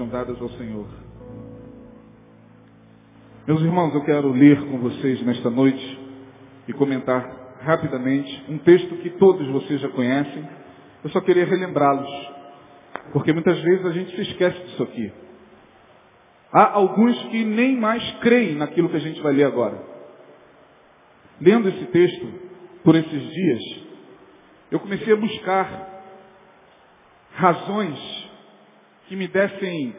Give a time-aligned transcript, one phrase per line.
[0.00, 0.86] sejam dadas ao Senhor.
[3.46, 6.00] Meus irmãos, eu quero ler com vocês nesta noite
[6.66, 10.48] e comentar rapidamente um texto que todos vocês já conhecem.
[11.04, 12.08] Eu só queria relembrá-los,
[13.12, 15.12] porque muitas vezes a gente se esquece disso aqui.
[16.50, 19.82] Há alguns que nem mais creem naquilo que a gente vai ler agora.
[21.38, 22.26] Lendo esse texto
[22.82, 23.62] por esses dias,
[24.70, 25.90] eu comecei a buscar
[27.34, 28.29] razões
[29.10, 29.92] que me dessem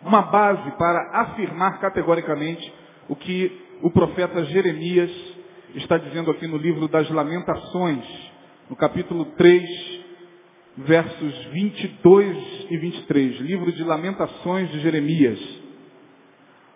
[0.00, 2.72] uma base para afirmar categoricamente
[3.10, 5.10] o que o profeta Jeremias
[5.74, 8.06] está dizendo aqui no livro das Lamentações,
[8.70, 10.00] no capítulo 3,
[10.78, 13.40] versos 22 e 23.
[13.40, 15.38] Livro de Lamentações de Jeremias.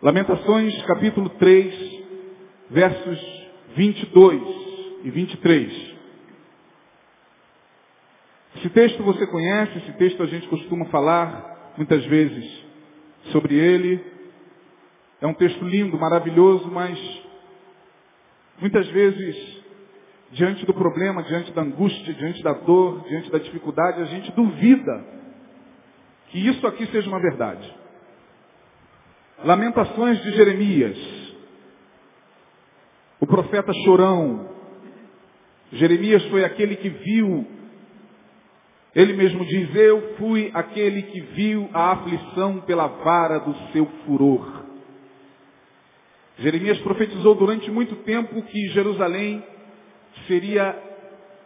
[0.03, 2.05] Lamentações, capítulo 3,
[2.69, 4.43] versos 22
[5.05, 5.93] e 23.
[8.63, 12.65] Esse texto você conhece, esse texto a gente costuma falar muitas vezes
[13.33, 14.01] sobre ele.
[15.21, 16.97] É um texto lindo, maravilhoso, mas
[18.61, 19.65] muitas vezes
[20.31, 25.07] diante do problema, diante da angústia, diante da dor, diante da dificuldade, a gente duvida
[26.29, 27.69] que isso aqui seja uma verdade.
[29.43, 30.99] Lamentações de Jeremias.
[33.19, 34.51] O profeta chorão.
[35.73, 37.62] Jeremias foi aquele que viu,
[38.95, 44.65] ele mesmo diz, eu fui aquele que viu a aflição pela vara do seu furor.
[46.39, 49.43] Jeremias profetizou durante muito tempo que Jerusalém
[50.27, 50.79] seria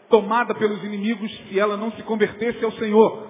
[0.08, 3.26] tomada pelos inimigos se ela não se convertesse ao Senhor.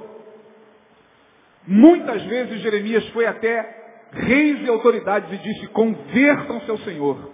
[1.66, 7.32] Muitas vezes Jeremias foi até reis e autoridades e disse, convertam-se ao Senhor.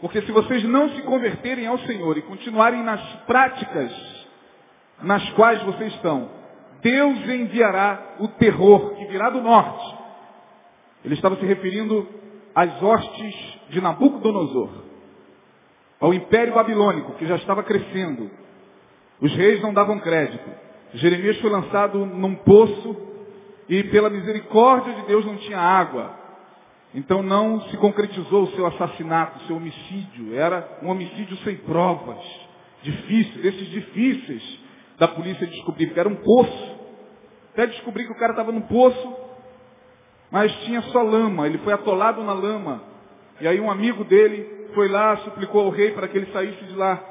[0.00, 4.25] Porque se vocês não se converterem ao Senhor e continuarem nas práticas
[5.02, 6.28] nas quais vocês estão,
[6.82, 9.96] Deus enviará o terror que virá do norte.
[11.04, 12.08] Ele estava se referindo
[12.54, 14.86] às hostes de Nabucodonosor
[16.00, 18.30] ao Império Babilônico, que já estava crescendo.
[19.20, 20.48] Os reis não davam crédito.
[20.94, 22.96] Jeremias foi lançado num poço
[23.68, 26.14] e pela misericórdia de Deus não tinha água.
[26.94, 30.34] Então não se concretizou o seu assassinato, o seu homicídio.
[30.34, 32.22] Era um homicídio sem provas.
[32.82, 34.65] Difícil, desses difíceis
[34.98, 36.76] da polícia descobrir, porque era um poço.
[37.52, 39.16] Até descobrir que o cara estava no poço,
[40.30, 41.46] mas tinha só lama.
[41.46, 42.82] Ele foi atolado na lama.
[43.40, 46.74] E aí um amigo dele foi lá, suplicou ao rei para que ele saísse de
[46.74, 47.02] lá.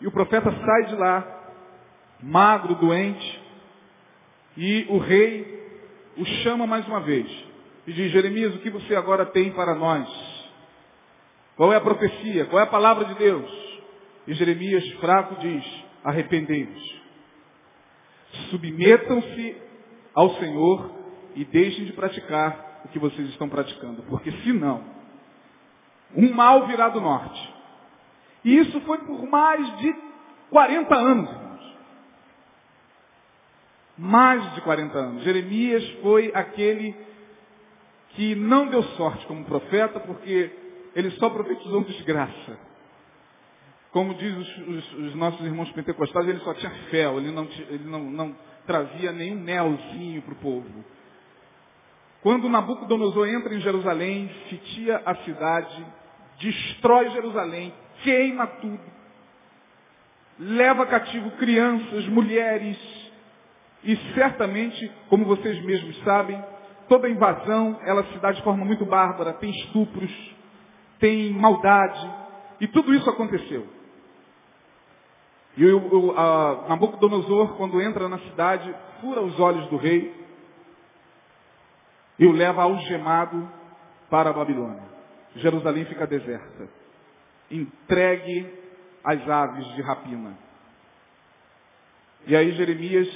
[0.00, 1.26] E o profeta sai de lá,
[2.22, 3.42] magro, doente,
[4.56, 5.60] e o rei
[6.16, 7.26] o chama mais uma vez.
[7.86, 10.08] E diz, Jeremias, o que você agora tem para nós?
[11.56, 12.46] Qual é a profecia?
[12.46, 13.50] Qual é a palavra de Deus?
[14.26, 15.64] E Jeremias, fraco, diz,
[16.04, 17.00] arrependei-vos.
[18.50, 19.56] Submetam-se
[20.14, 20.90] ao Senhor
[21.34, 24.02] e deixem de praticar o que vocês estão praticando.
[24.04, 24.84] Porque senão,
[26.14, 27.54] um mal virá do norte.
[28.44, 29.94] E isso foi por mais de
[30.50, 31.76] 40 anos, irmãos.
[33.98, 35.22] Mais de 40 anos.
[35.22, 36.94] Jeremias foi aquele
[38.10, 40.50] que não deu sorte como profeta, porque
[40.94, 42.69] ele só profetizou desgraça.
[43.92, 47.84] Como diz os, os, os nossos irmãos pentecostais, ele só tinha fel, ele não, ele
[47.84, 48.36] não, não
[48.66, 50.84] trazia nenhum melzinho para o povo.
[52.22, 55.86] Quando Nabucodonosor entra em Jerusalém, sitia a cidade,
[56.38, 58.80] destrói Jerusalém, queima tudo,
[60.38, 62.78] leva cativo crianças, mulheres,
[63.82, 66.42] e certamente, como vocês mesmos sabem,
[66.88, 70.10] toda invasão, ela se dá de forma muito bárbara, tem estupros,
[70.98, 72.08] tem maldade,
[72.60, 73.79] e tudo isso aconteceu.
[75.56, 80.14] E o, o a Nabucodonosor, quando entra na cidade, fura os olhos do rei
[82.18, 83.50] e o leva algemado
[84.08, 84.82] para a Babilônia.
[85.36, 86.68] Jerusalém fica deserta.
[87.50, 88.46] Entregue
[89.02, 90.36] às aves de rapina.
[92.26, 93.08] E aí Jeremias,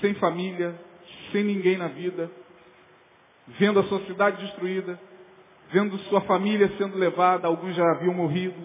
[0.00, 0.74] sem família,
[1.30, 2.30] sem ninguém na vida,
[3.58, 4.98] vendo a sua cidade destruída,
[5.70, 8.60] vendo sua família sendo levada, alguns já haviam morrido,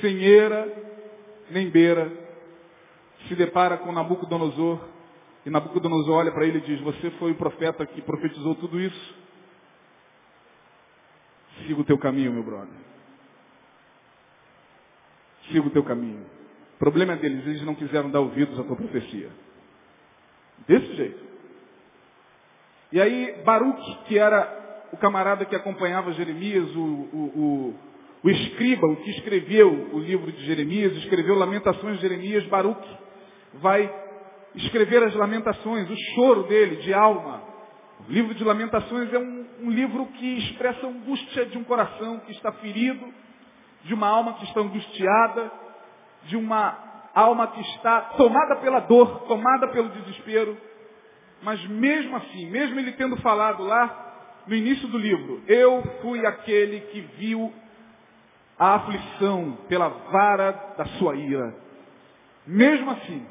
[0.00, 0.93] sem eira
[1.50, 2.10] nem beira,
[3.28, 4.80] se depara com Nabucodonosor,
[5.44, 9.14] e Nabucodonosor olha para ele e diz, você foi o profeta que profetizou tudo isso?
[11.66, 12.74] Siga o teu caminho, meu brother.
[15.50, 16.24] Siga o teu caminho.
[16.74, 19.30] O problema é deles, eles não quiseram dar ouvidos à tua profecia.
[20.66, 21.24] Desse jeito.
[22.92, 27.78] E aí, Baruch, que era o camarada que acompanhava Jeremias, o, o, o,
[28.24, 32.82] o escriba, o que escreveu o livro de Jeremias, escreveu Lamentações de Jeremias, Baruch
[33.52, 33.94] vai
[34.54, 37.42] escrever as lamentações, o choro dele, de alma.
[38.08, 42.20] O livro de lamentações é um, um livro que expressa a angústia de um coração
[42.20, 43.12] que está ferido,
[43.82, 45.52] de uma alma que está angustiada,
[46.22, 50.56] de uma alma que está tomada pela dor, tomada pelo desespero.
[51.42, 56.80] Mas mesmo assim, mesmo ele tendo falado lá no início do livro, eu fui aquele
[56.80, 57.52] que viu
[58.58, 61.54] a aflição pela vara da sua ira.
[62.46, 63.26] Mesmo assim,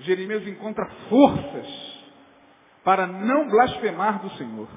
[0.00, 1.98] Jeremias encontra forças
[2.84, 4.68] para não blasfemar do Senhor,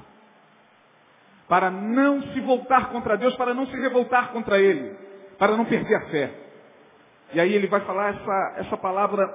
[1.48, 4.96] para não se voltar contra Deus, para não se revoltar contra Ele,
[5.38, 6.34] para não perder a fé.
[7.34, 9.26] E aí ele vai falar essa, essa palavra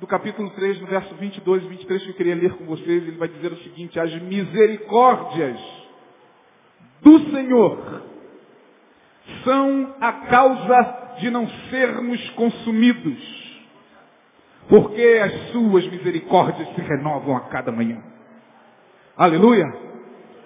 [0.00, 3.02] do capítulo 3, no verso 22 e 23, que eu queria ler com vocês.
[3.02, 5.58] Ele vai dizer o seguinte, as misericórdias
[7.02, 8.15] do Senhor
[9.44, 13.46] são a causa de não sermos consumidos
[14.68, 18.02] porque as suas misericórdias se renovam a cada manhã.
[19.16, 19.64] Aleluia.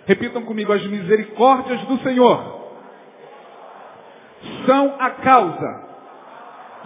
[0.06, 2.60] Repitam comigo, as misericórdias do Senhor
[4.66, 5.88] são a causa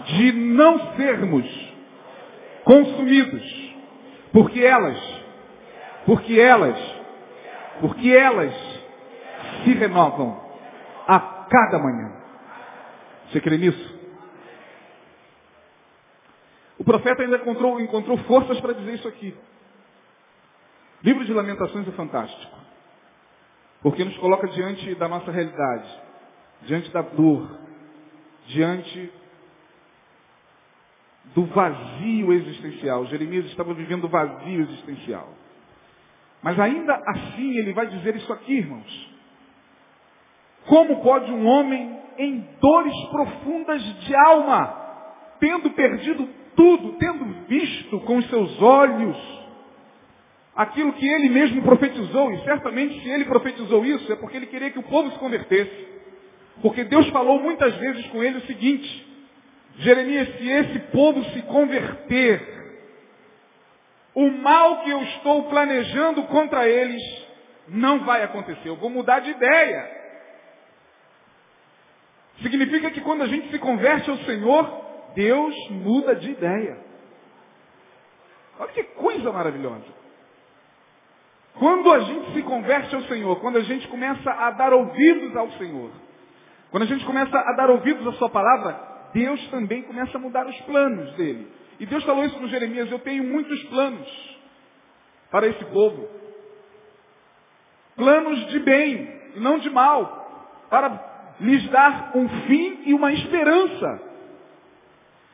[0.05, 1.73] de não sermos
[2.63, 3.75] consumidos,
[4.31, 4.97] porque elas,
[6.05, 6.77] porque elas,
[7.81, 8.53] porque elas
[9.63, 10.39] se renovam
[11.07, 11.19] a
[11.55, 12.11] cada manhã.
[13.31, 13.95] Você crê nisso?
[16.77, 19.33] O profeta ainda encontrou, encontrou forças para dizer isso aqui.
[21.01, 22.57] Livro de Lamentações é fantástico.
[23.81, 26.01] Porque nos coloca diante da nossa realidade,
[26.63, 27.57] diante da dor,
[28.47, 29.13] diante
[31.33, 33.05] do vazio existencial.
[33.05, 35.29] Jeremias estava vivendo o vazio existencial.
[36.41, 39.14] Mas ainda assim ele vai dizer isso aqui, irmãos.
[40.67, 44.85] Como pode um homem em dores profundas de alma,
[45.39, 49.35] tendo perdido tudo, tendo visto com os seus olhos
[50.55, 54.71] aquilo que ele mesmo profetizou, e certamente se ele profetizou isso é porque ele queria
[54.71, 55.87] que o povo se convertesse.
[56.61, 59.05] Porque Deus falou muitas vezes com ele o seguinte,
[59.77, 62.55] Jeremias, se esse povo se converter,
[64.13, 67.01] o mal que eu estou planejando contra eles
[67.67, 68.69] não vai acontecer.
[68.69, 70.04] Eu vou mudar de ideia.
[72.41, 74.85] Significa que quando a gente se converte ao Senhor,
[75.15, 76.77] Deus muda de ideia.
[78.59, 79.85] Olha que coisa maravilhosa.
[81.57, 85.49] Quando a gente se converte ao Senhor, quando a gente começa a dar ouvidos ao
[85.51, 85.89] Senhor,
[86.69, 88.77] quando a gente começa a dar ouvidos à Sua palavra,
[89.13, 91.47] Deus também começa a mudar os planos dele.
[91.79, 94.37] E Deus falou isso no Jeremias, eu tenho muitos planos
[95.31, 96.09] para esse povo.
[97.95, 104.01] Planos de bem e não de mal, para lhes dar um fim e uma esperança.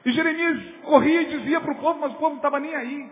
[0.05, 3.09] E Jeremias corria e dizia para o povo, mas o povo não estava nem aí.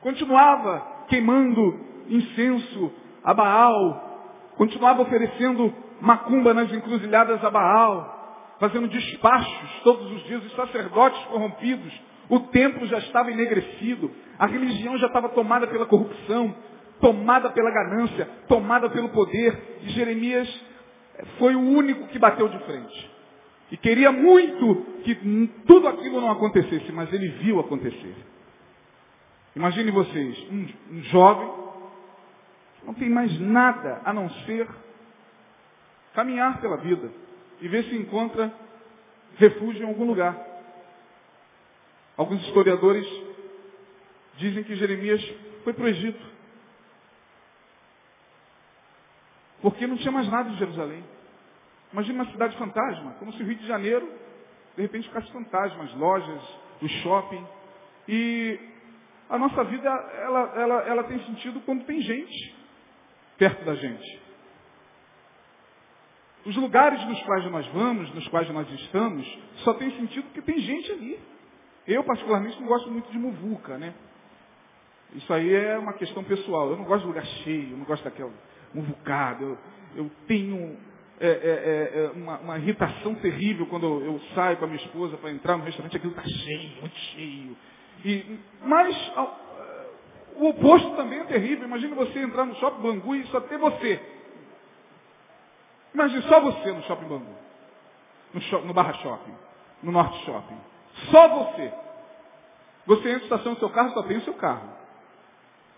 [0.00, 10.10] Continuava queimando incenso a Baal, continuava oferecendo macumba nas encruzilhadas a Baal, fazendo despachos todos
[10.10, 11.92] os dias, os sacerdotes corrompidos,
[12.28, 16.54] o templo já estava enegrecido, a religião já estava tomada pela corrupção,
[17.00, 20.48] tomada pela ganância, tomada pelo poder, e Jeremias
[21.38, 23.10] foi o único que bateu de frente.
[23.70, 25.14] E queria muito que
[25.66, 28.14] tudo aquilo não acontecesse, mas ele viu acontecer.
[29.56, 31.50] Imagine vocês, um, um jovem,
[32.84, 34.68] não tem mais nada a não ser
[36.14, 37.10] caminhar pela vida
[37.60, 38.52] e ver se encontra
[39.36, 40.36] refúgio em algum lugar.
[42.16, 43.06] Alguns historiadores
[44.36, 45.22] dizem que Jeremias
[45.64, 46.31] foi para o Egito.
[49.62, 51.02] Porque não tinha mais nada em Jerusalém.
[51.92, 54.10] Imagina uma cidade fantasma, como se o Rio de Janeiro,
[54.74, 56.42] de repente, ficasse fantasma, as lojas,
[56.82, 57.46] o shopping.
[58.08, 58.58] E
[59.30, 62.54] a nossa vida, ela, ela, ela tem sentido quando tem gente
[63.38, 64.20] perto da gente.
[66.44, 70.58] Os lugares nos quais nós vamos, nos quais nós estamos, só tem sentido porque tem
[70.58, 71.20] gente ali.
[71.86, 73.94] Eu, particularmente, não gosto muito de muvuca, né?
[75.14, 76.70] Isso aí é uma questão pessoal.
[76.70, 78.32] Eu não gosto de lugar cheio, eu não gosto daquela
[78.74, 79.44] muvucada.
[79.44, 79.58] Eu,
[79.96, 80.76] eu tenho
[81.20, 84.82] é, é, é, é, uma, uma, irritação terrível quando eu, eu saio com a minha
[84.82, 87.56] esposa para entrar no restaurante, aquilo está cheio, muito cheio.
[88.04, 89.42] E, mas ao,
[90.36, 91.66] o oposto também é terrível.
[91.66, 94.00] Imagina você entrar no shopping Bangu e só ter você.
[95.94, 97.36] Imagina só você no shopping Bangu.
[98.32, 99.34] No, no Barra Shopping.
[99.82, 100.58] No Norte Shopping.
[101.10, 101.72] Só você.
[102.86, 104.68] Você entra na estação do seu carro, só tem o seu carro.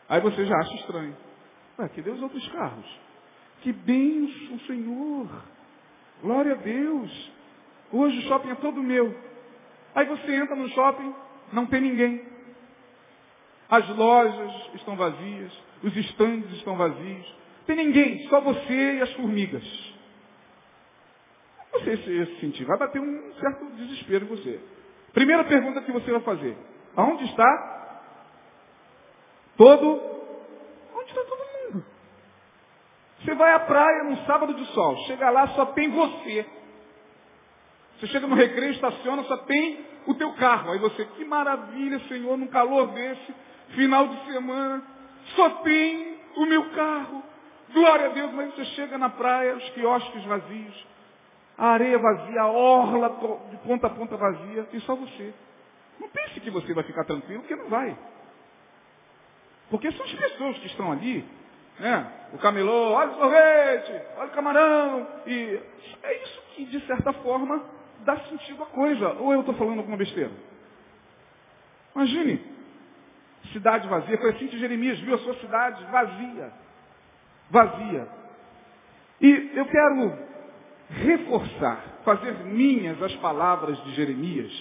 [0.08, 1.16] Aí você já acha estranho.
[1.78, 2.86] Ué, que Deus outros carros?
[3.62, 5.28] Que benção, Senhor.
[6.22, 7.32] Glória a Deus.
[7.92, 9.14] Hoje o shopping é todo meu.
[9.94, 11.14] Aí você entra no shopping,
[11.52, 12.22] não tem ninguém.
[13.68, 15.52] As lojas estão vazias,
[15.82, 17.34] os estandes estão vazios.
[17.66, 19.64] Tem ninguém, só você e as formigas.
[21.72, 24.60] Você se sentir, vai bater um certo desespero em você.
[25.12, 26.56] Primeira pergunta que você vai fazer.
[26.96, 27.92] Aonde está
[29.56, 29.88] todo?
[30.94, 31.43] Onde está todo?
[33.24, 36.46] Você vai à praia num sábado de sol, chega lá, só tem você.
[37.96, 40.72] Você chega no recreio, estaciona, só tem o teu carro.
[40.72, 43.34] Aí você, que maravilha, Senhor, num calor desse,
[43.70, 44.82] final de semana,
[45.36, 47.22] só tem o meu carro.
[47.72, 50.86] Glória a Deus, mas você chega na praia, os quiosques vazios,
[51.56, 53.08] a areia vazia, a orla
[53.50, 55.32] de ponta a ponta vazia, e só você.
[55.98, 57.96] Não pense que você vai ficar tranquilo, porque não vai.
[59.70, 61.24] Porque são as pessoas que estão ali,
[61.78, 62.06] né?
[62.32, 65.60] O camelô, olha o sorvete, olha o camarão, e
[66.02, 67.62] é isso que, de certa forma,
[68.04, 69.08] dá sentido à coisa.
[69.14, 70.32] Ou eu estou falando alguma besteira?
[71.94, 72.40] Imagine,
[73.52, 76.52] cidade vazia, foi assim que Jeremias viu a sua cidade vazia.
[77.50, 78.08] Vazia.
[79.20, 80.18] E eu quero
[80.90, 84.52] reforçar, fazer minhas as palavras de Jeremias,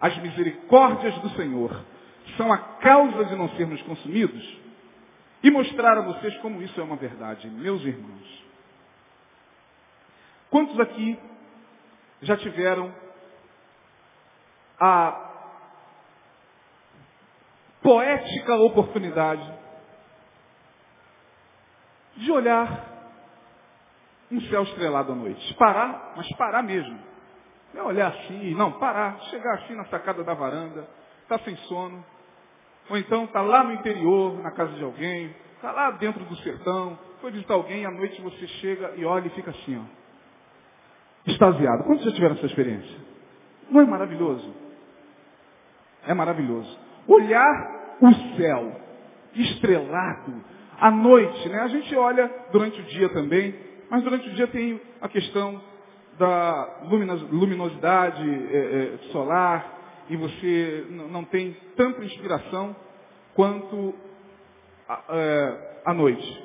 [0.00, 1.84] as misericórdias do Senhor
[2.36, 4.58] são a causa de não sermos consumidos
[5.44, 8.44] e mostrar a vocês como isso é uma verdade, meus irmãos.
[10.48, 11.18] Quantos aqui
[12.22, 12.94] já tiveram
[14.80, 15.32] a
[17.82, 19.52] poética oportunidade
[22.16, 22.94] de olhar
[24.30, 25.54] um céu estrelado à noite.
[25.54, 26.98] Parar, mas parar mesmo.
[27.74, 30.88] Não é olhar assim, não, parar, chegar assim na sacada da varanda,
[31.22, 32.02] está sem sono,
[32.90, 36.98] ou então está lá no interior, na casa de alguém, está lá dentro do sertão,
[37.20, 40.04] foi visitar alguém, à noite você chega e olha e fica assim, ó
[41.26, 41.84] extasiado.
[41.84, 42.98] Quantos já tiveram essa experiência?
[43.70, 44.54] Não é maravilhoso?
[46.06, 46.78] É maravilhoso.
[47.06, 48.80] Olhar o céu
[49.34, 50.34] estrelado
[50.78, 51.60] à noite, né?
[51.60, 53.54] A gente olha durante o dia também,
[53.90, 55.60] mas durante o dia tem a questão
[56.18, 56.80] da
[57.30, 59.73] luminosidade é, é, solar
[60.08, 62.76] e você não tem tanta inspiração
[63.34, 63.94] quanto
[65.08, 66.44] é, à noite.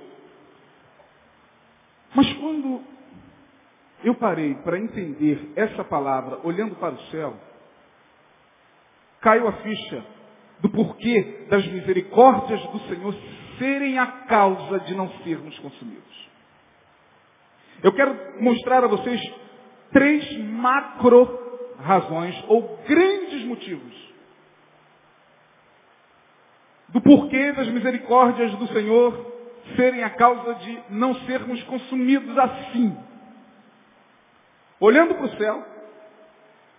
[2.16, 2.82] Mas quando
[4.04, 7.36] eu parei para entender essa palavra olhando para o céu,
[9.22, 10.06] caiu a ficha
[10.62, 13.16] do porquê das misericórdias do Senhor
[13.58, 16.30] serem a causa de não sermos consumidos.
[17.84, 19.22] Eu quero mostrar a vocês
[19.92, 21.49] três macro
[21.82, 24.10] razões ou grandes motivos
[26.90, 29.30] do porquê das misericórdias do Senhor
[29.76, 32.98] serem a causa de não sermos consumidos assim.
[34.80, 35.66] Olhando para o céu,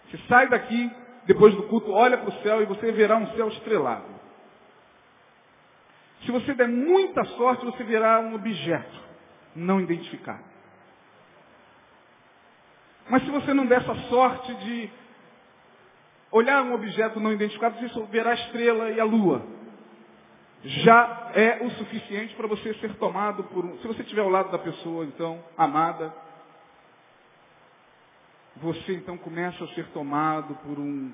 [0.08, 0.90] você sai daqui,
[1.26, 4.20] depois do culto, olha para o céu e você verá um céu estrelado.
[6.24, 9.00] Se você der muita sorte, você verá um objeto
[9.54, 10.49] não identificado.
[13.10, 14.90] Mas se você não der essa sorte de
[16.30, 19.42] olhar um objeto não identificado, você verá a estrela e a lua.
[20.62, 23.78] Já é o suficiente para você ser tomado por um.
[23.78, 26.14] Se você estiver ao lado da pessoa, então, amada,
[28.56, 31.10] você então começa a ser tomado por um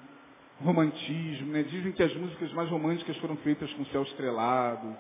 [0.63, 1.53] romantismo.
[1.53, 1.63] Né?
[1.63, 4.95] Dizem que as músicas mais românticas foram feitas com céu estrelado.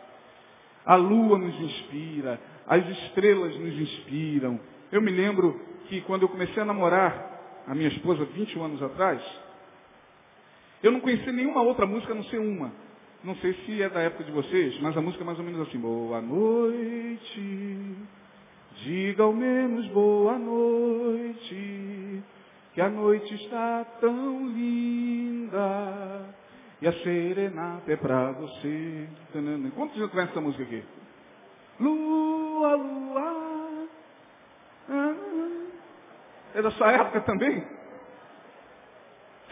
[0.87, 4.61] A lua nos inspira, as estrelas nos inspiram.
[4.93, 9.23] Eu me lembro que quando eu comecei a namorar a minha esposa 21 anos atrás,
[10.83, 12.71] eu não conhecia nenhuma outra música a não ser uma.
[13.25, 15.67] Não sei se é da época de vocês, mas a música é mais ou menos
[15.67, 15.79] assim.
[15.79, 17.97] Boa noite,
[18.85, 22.23] diga ao menos boa noite
[22.75, 26.27] que a noite está tão linda
[26.81, 29.09] e a serenata é para você.
[29.75, 30.85] Quantos já conhecem essa música aqui?
[31.81, 33.46] Lua, lua.
[36.57, 37.63] É da sua época também?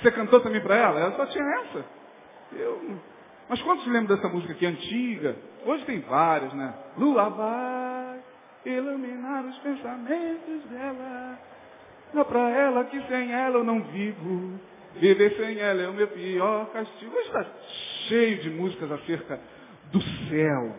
[0.01, 1.01] Você cantou também para ela?
[1.01, 1.85] Ela só tinha essa.
[2.55, 2.99] Eu...
[3.47, 5.37] Mas quantos lembram dessa música aqui antiga?
[5.67, 6.73] Hoje tem várias, né?
[6.97, 8.21] Lua vai
[8.65, 11.39] iluminar os pensamentos dela.
[12.15, 14.59] Dá para ela que sem ela eu não vivo.
[14.95, 17.15] Viver sem ela é o meu pior castigo.
[17.15, 17.45] Hoje está
[18.09, 19.39] cheio de músicas acerca
[19.93, 20.75] do céu.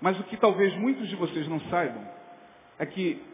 [0.00, 2.06] Mas o que talvez muitos de vocês não saibam
[2.78, 3.33] é que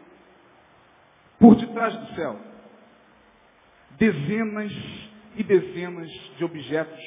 [1.41, 2.39] por detrás do céu,
[3.97, 4.71] dezenas
[5.35, 7.03] e dezenas de objetos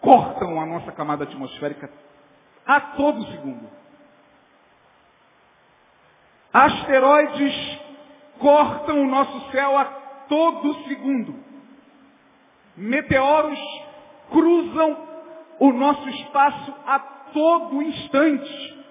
[0.00, 1.90] cortam a nossa camada atmosférica
[2.64, 3.68] a todo segundo.
[6.52, 7.80] Asteroides
[8.38, 9.84] cortam o nosso céu a
[10.28, 11.34] todo segundo.
[12.76, 13.58] Meteoros
[14.30, 15.08] cruzam
[15.58, 16.98] o nosso espaço a
[17.32, 18.84] todo instante.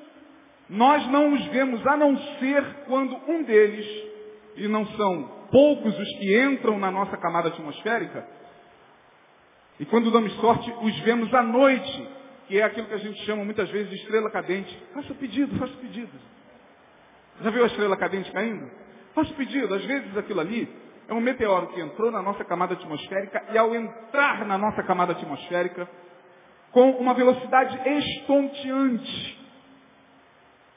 [0.67, 4.10] Nós não os vemos a não ser quando um deles,
[4.55, 8.25] e não são poucos os que entram na nossa camada atmosférica,
[9.81, 12.09] e quando damos sorte, os vemos à noite,
[12.47, 14.77] que é aquilo que a gente chama muitas vezes de estrela cadente.
[14.93, 16.11] Faça pedido, faça pedido.
[17.41, 18.69] Já viu a estrela cadente caindo?
[19.15, 19.73] Faça pedido.
[19.73, 20.71] Às vezes aquilo ali
[21.07, 25.13] é um meteoro que entrou na nossa camada atmosférica e ao entrar na nossa camada
[25.13, 25.89] atmosférica,
[26.71, 29.39] com uma velocidade estonteante,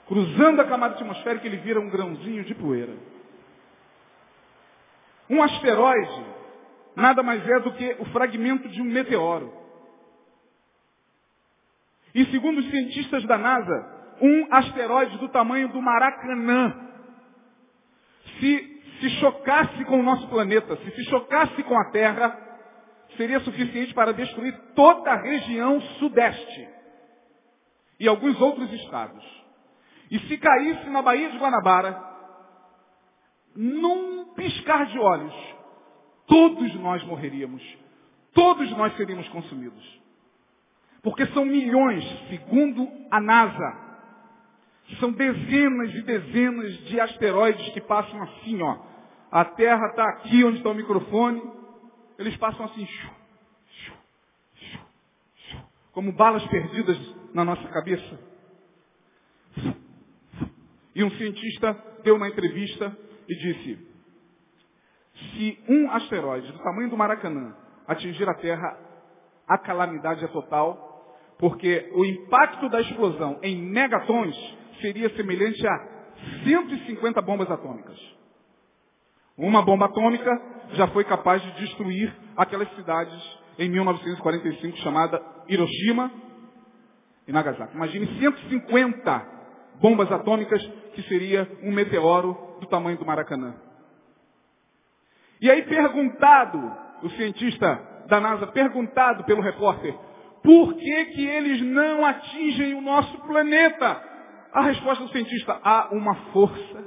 [0.08, 2.94] cruzando a camada atmosférica, ele vira um grãozinho de poeira.
[5.28, 6.34] Um asteroide
[6.96, 9.52] nada mais é do que o fragmento de um meteoro.
[12.14, 16.90] E segundo os cientistas da NASA, um asteroide do tamanho do Maracanã,
[18.38, 22.38] se se chocasse com o nosso planeta, se se chocasse com a Terra,
[23.16, 26.68] seria suficiente para destruir toda a região sudeste
[27.98, 29.24] e alguns outros estados.
[30.10, 32.02] E se caísse na Baía de Guanabara,
[33.56, 35.34] num piscar de olhos,
[36.26, 37.62] todos nós morreríamos.
[38.32, 40.02] Todos nós seríamos consumidos.
[41.02, 43.84] Porque são milhões, segundo a NASA.
[44.98, 48.78] São dezenas e dezenas de asteroides que passam assim, ó.
[49.30, 51.42] A Terra está aqui onde está o microfone.
[52.18, 52.86] Eles passam assim,
[55.92, 56.98] como balas perdidas
[57.32, 58.20] na nossa cabeça.
[60.94, 62.96] E um cientista deu uma entrevista
[63.28, 63.93] e disse,
[65.14, 67.54] se um asteroide do tamanho do Maracanã
[67.86, 68.76] atingir a Terra,
[69.46, 74.36] a calamidade é total, porque o impacto da explosão em megatons
[74.80, 75.88] seria semelhante a
[76.44, 77.98] 150 bombas atômicas.
[79.36, 80.30] Uma bomba atômica
[80.72, 86.10] já foi capaz de destruir aquelas cidades em 1945 chamada Hiroshima
[87.26, 87.74] e Nagasaki.
[87.74, 89.26] Imagine 150
[89.80, 93.54] bombas atômicas que seria um meteoro do tamanho do Maracanã.
[95.40, 96.58] E aí perguntado,
[97.02, 99.94] o cientista da NASA, perguntado pelo repórter,
[100.42, 104.02] por que que eles não atingem o nosso planeta?
[104.52, 106.84] A resposta do cientista, há uma força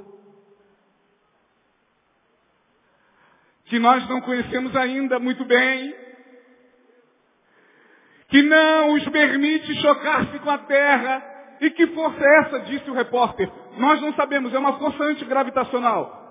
[3.66, 5.94] que nós não conhecemos ainda muito bem,
[8.28, 11.34] que não os permite chocar-se com a Terra.
[11.60, 12.60] E que força é essa?
[12.60, 13.50] Disse o repórter.
[13.76, 16.27] Nós não sabemos, é uma força antigravitacional.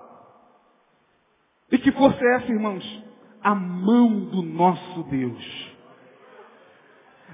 [1.70, 3.04] E que força é essa, irmãos?
[3.42, 5.76] A mão do nosso Deus.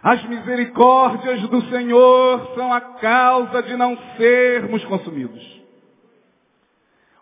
[0.02, 5.62] As misericórdias do Senhor são a causa de não sermos consumidos.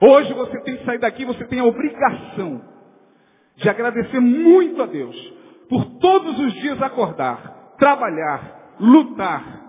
[0.00, 2.60] Hoje você tem que sair daqui, você tem a obrigação
[3.54, 5.16] de agradecer muito a Deus
[5.68, 9.62] por todos os dias acordar, trabalhar, lutar,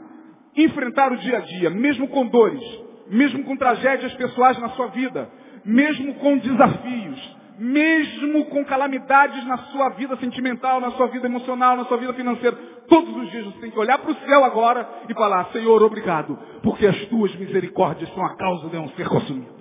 [0.58, 2.64] enfrentar o dia a dia, mesmo com dores,
[3.10, 5.30] mesmo com tragédias pessoais na sua vida,
[5.66, 11.86] mesmo com desafios, mesmo com calamidades na sua vida sentimental, na sua vida emocional, na
[11.86, 12.56] sua vida financeira.
[12.88, 16.38] Todos os dias você tem que olhar para o céu agora e falar, Senhor, obrigado,
[16.62, 19.54] porque as tuas misericórdias são a causa de não ser consumido.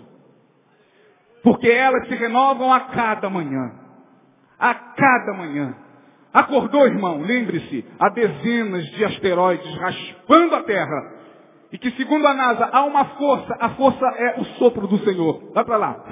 [1.42, 3.72] Porque elas se renovam a cada manhã.
[4.58, 5.74] A cada manhã.
[6.32, 7.20] Acordou, irmão?
[7.20, 11.21] Lembre-se, há dezenas de asteroides raspando a Terra.
[11.72, 13.56] E que, segundo a NASA, há uma força.
[13.58, 15.52] A força é o sopro do Senhor.
[15.54, 16.04] Vai para lá.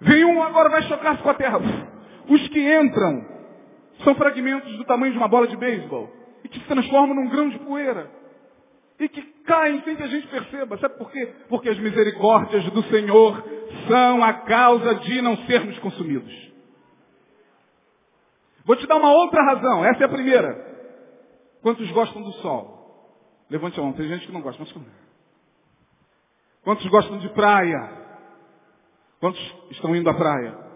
[0.00, 1.58] Vem um, agora vai chocar-se com a Terra.
[2.28, 3.26] Os que entram
[4.04, 6.08] são fragmentos do tamanho de uma bola de beisebol.
[6.44, 8.08] E que se transformam num grão de poeira.
[9.00, 10.78] E que caem sem que a gente perceba.
[10.78, 11.34] Sabe por quê?
[11.48, 13.44] Porque as misericórdias do Senhor
[13.88, 16.52] são a causa de não sermos consumidos.
[18.64, 19.84] Vou te dar uma outra razão.
[19.84, 20.66] Essa é a primeira.
[21.62, 22.77] Quantos gostam do sol?
[23.50, 23.92] Levante a mão.
[23.92, 24.62] Tem gente que não gosta.
[24.62, 24.74] Mas...
[26.62, 28.06] Quantos gostam de praia?
[29.20, 30.68] Quantos estão indo à praia?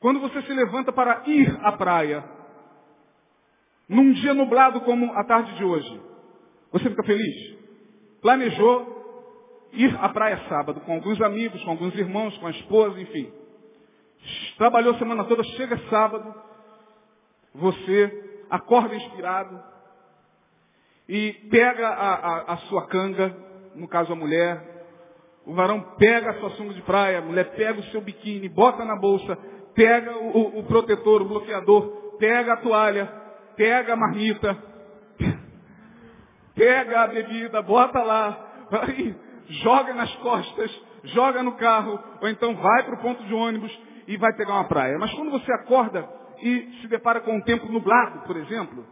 [0.00, 2.22] Quando você se levanta para ir à praia,
[3.88, 6.00] num dia nublado como a tarde de hoje,
[6.70, 7.58] você fica feliz?
[8.20, 8.94] Planejou
[9.72, 13.32] ir à praia sábado com alguns amigos, com alguns irmãos, com a esposa, enfim.
[14.58, 16.34] Trabalhou a semana toda, chega sábado,
[17.54, 19.60] você acorda inspirado
[21.08, 23.34] e pega a, a, a sua canga,
[23.74, 24.74] no caso a mulher,
[25.46, 28.84] o varão pega a sua sunga de praia, a mulher pega o seu biquíni, bota
[28.84, 29.36] na bolsa,
[29.74, 33.06] pega o, o, protetor, o bloqueador, pega a toalha,
[33.56, 34.56] pega a marmita,
[36.54, 39.14] pega a bebida, bota lá, vai,
[39.48, 40.70] joga nas costas,
[41.04, 44.68] joga no carro, ou então vai para o ponto de ônibus e vai pegar uma
[44.68, 44.96] praia.
[44.98, 46.08] Mas quando você acorda
[46.40, 48.86] e se depara com um tempo nublado, por exemplo,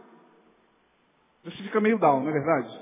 [1.43, 2.81] você fica meio down, não é verdade?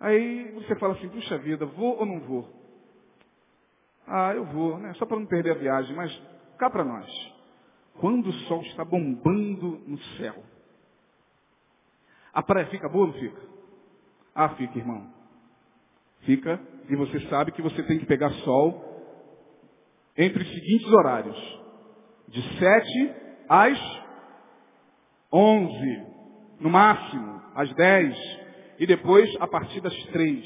[0.00, 2.48] Aí você fala assim, puxa vida, vou ou não vou?
[4.06, 4.92] Ah, eu vou, né?
[4.94, 6.12] Só para não perder a viagem, mas
[6.58, 7.06] cá para nós.
[8.00, 10.42] Quando o sol está bombando no céu,
[12.32, 13.40] a praia fica boa ou não fica?
[14.34, 15.12] Ah, fica, irmão.
[16.20, 18.92] Fica, e você sabe que você tem que pegar sol
[20.16, 21.64] entre os seguintes horários.
[22.28, 23.78] De sete às
[25.32, 26.06] onze,
[26.60, 28.16] no máximo, às dez,
[28.78, 30.44] e depois a partir das três.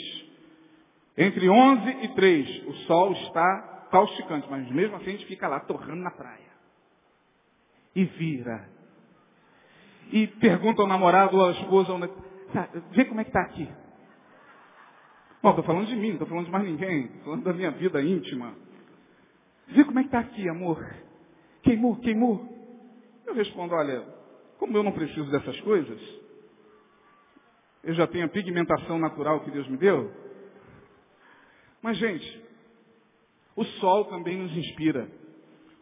[1.17, 5.61] Entre onze e três, o sol está causticante, mas mesmo assim a gente fica lá
[5.61, 6.49] torrando na praia.
[7.95, 8.79] E vira
[10.11, 11.93] e pergunta ao namorado ou à esposa,
[12.53, 13.69] tá, vê como é que está aqui.
[15.43, 17.71] Bom, estou falando de mim, não estou falando de mais ninguém, estou falando da minha
[17.71, 18.55] vida íntima.
[19.69, 20.85] Vê como é que está aqui, amor.
[21.63, 22.58] Queimou, queimou.
[23.29, 24.03] Eu respondo, olha,
[24.59, 26.01] como eu não preciso dessas coisas,
[27.85, 30.11] eu já tenho a pigmentação natural que Deus me deu.
[31.83, 32.43] Mas, gente,
[33.55, 35.11] o sol também nos inspira.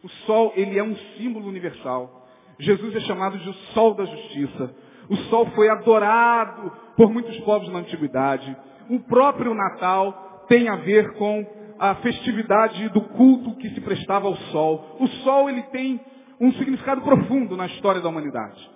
[0.02, 2.28] O sol, ele é um símbolo universal.
[2.59, 4.74] Jesus é chamado de o sol da justiça.
[5.09, 8.56] O sol foi adorado por muitos povos na antiguidade.
[8.90, 11.46] O próprio Natal tem a ver com
[11.78, 14.96] a festividade do culto que se prestava ao sol.
[14.98, 16.00] O sol ele tem
[16.40, 18.70] um significado profundo na história da humanidade.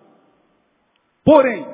[1.24, 1.66] Porém,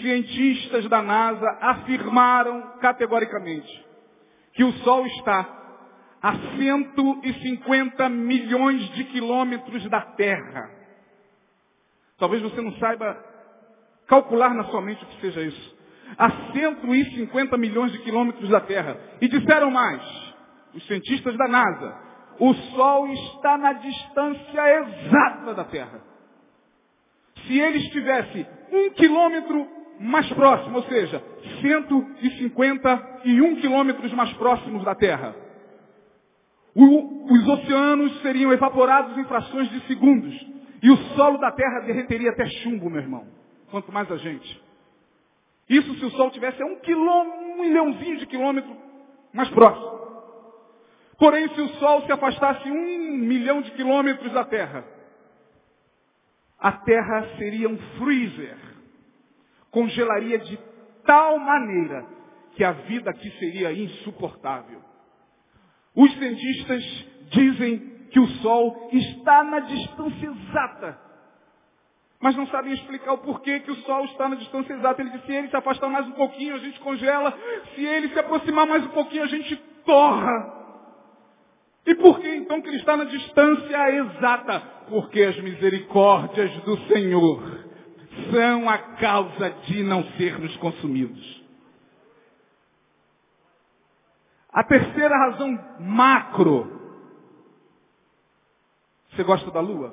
[0.00, 3.86] cientistas da NASA afirmaram categoricamente
[4.52, 5.58] que o sol está
[6.22, 10.70] a 150 milhões de quilômetros da Terra.
[12.18, 13.16] Talvez você não saiba
[14.06, 15.80] calcular na sua mente o que seja isso.
[16.18, 18.98] A 150 milhões de quilômetros da Terra.
[19.20, 20.02] E disseram mais,
[20.74, 22.09] os cientistas da NASA,
[22.40, 26.00] o Sol está na distância exata da Terra.
[27.46, 29.68] Se ele estivesse um quilômetro
[30.00, 31.22] mais próximo, ou seja,
[31.60, 35.36] 151 quilômetros mais próximos da Terra,
[36.74, 40.34] o, os oceanos seriam evaporados em frações de segundos.
[40.82, 43.26] E o solo da terra derreteria até chumbo, meu irmão.
[43.70, 44.62] Quanto mais a gente.
[45.68, 48.74] Isso se o sol tivesse um quilômetro, um milhãozinho de quilômetro
[49.32, 50.00] mais próximo.
[51.20, 54.82] Porém, se o sol se afastasse um milhão de quilômetros da terra,
[56.58, 58.56] a terra seria um freezer.
[59.70, 60.58] Congelaria de
[61.04, 62.06] tal maneira
[62.52, 64.80] que a vida aqui seria insuportável.
[65.94, 66.82] Os cientistas
[67.30, 67.78] dizem
[68.10, 70.98] que o Sol está na distância exata.
[72.18, 75.02] Mas não sabem explicar o porquê que o Sol está na distância exata.
[75.02, 77.36] Ele disse, se ele se afastar mais um pouquinho, a gente congela.
[77.74, 79.54] Se ele se aproximar mais um pouquinho, a gente
[79.84, 80.59] torra.
[81.90, 84.60] E por que então que ele está na distância exata?
[84.88, 87.64] Porque as misericórdias do Senhor
[88.30, 91.44] são a causa de não sermos consumidos.
[94.52, 96.80] A terceira razão macro.
[99.10, 99.92] Você gosta da lua?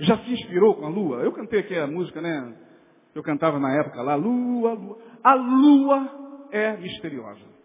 [0.00, 1.22] Já se inspirou com a lua?
[1.22, 2.54] Eu cantei aqui a música, né?
[3.14, 4.98] Eu cantava na época lá, lua, lua.
[5.24, 7.57] A lua é misteriosa.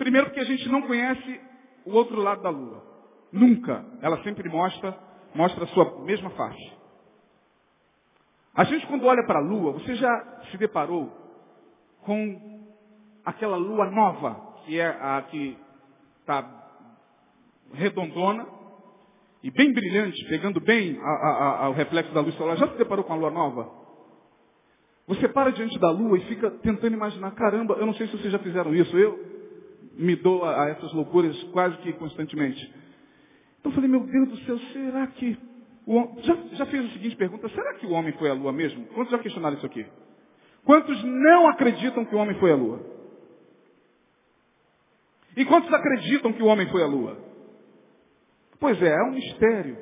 [0.00, 1.40] Primeiro porque a gente não conhece
[1.84, 2.82] o outro lado da lua.
[3.30, 3.84] Nunca.
[4.00, 4.98] Ela sempre mostra,
[5.34, 6.72] mostra a sua mesma face.
[8.54, 11.12] A gente quando olha para a lua, você já se deparou
[12.00, 12.66] com
[13.26, 15.58] aquela lua nova, que é a que
[16.20, 16.48] está
[17.74, 18.46] redondona
[19.42, 22.56] e bem brilhante, pegando bem a, a, a, o reflexo da luz solar.
[22.56, 23.70] Já se deparou com a lua nova?
[25.08, 28.32] Você para diante da lua e fica tentando imaginar, caramba, eu não sei se vocês
[28.32, 29.39] já fizeram isso, eu
[30.00, 32.60] me dou a, essas loucuras quase que constantemente.
[33.60, 35.36] Então eu falei, meu Deus do céu, será que
[36.22, 38.86] já, já fez a seguinte pergunta, será que o homem foi à lua mesmo?
[38.86, 39.86] Quantos já questionaram isso aqui?
[40.64, 42.80] Quantos não acreditam que o homem foi à lua?
[45.36, 47.18] E quantos acreditam que o homem foi à lua?
[48.58, 49.78] Pois é, é um mistério.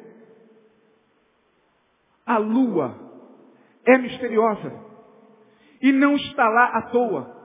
[2.27, 2.97] A lua
[3.87, 4.73] é misteriosa.
[5.81, 7.38] E não está lá à toa.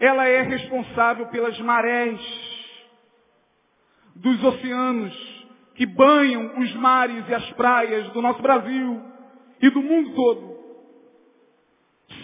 [0.00, 2.20] Ela é responsável pelas marés
[4.14, 9.00] dos oceanos, que banham os mares e as praias do nosso Brasil
[9.60, 10.58] e do mundo todo.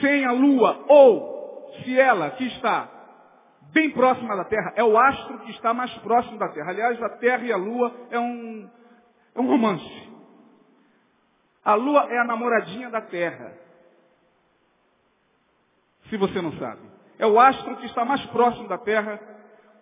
[0.01, 2.89] Sem a lua, ou se ela que está
[3.73, 6.71] bem próxima da Terra, é o astro que está mais próximo da Terra.
[6.71, 8.71] Aliás, a Terra e a lua é um,
[9.35, 10.09] é um romance.
[11.65, 13.53] A lua é a namoradinha da Terra.
[16.09, 16.83] Se você não sabe.
[17.19, 19.21] É o astro que está mais próximo da Terra,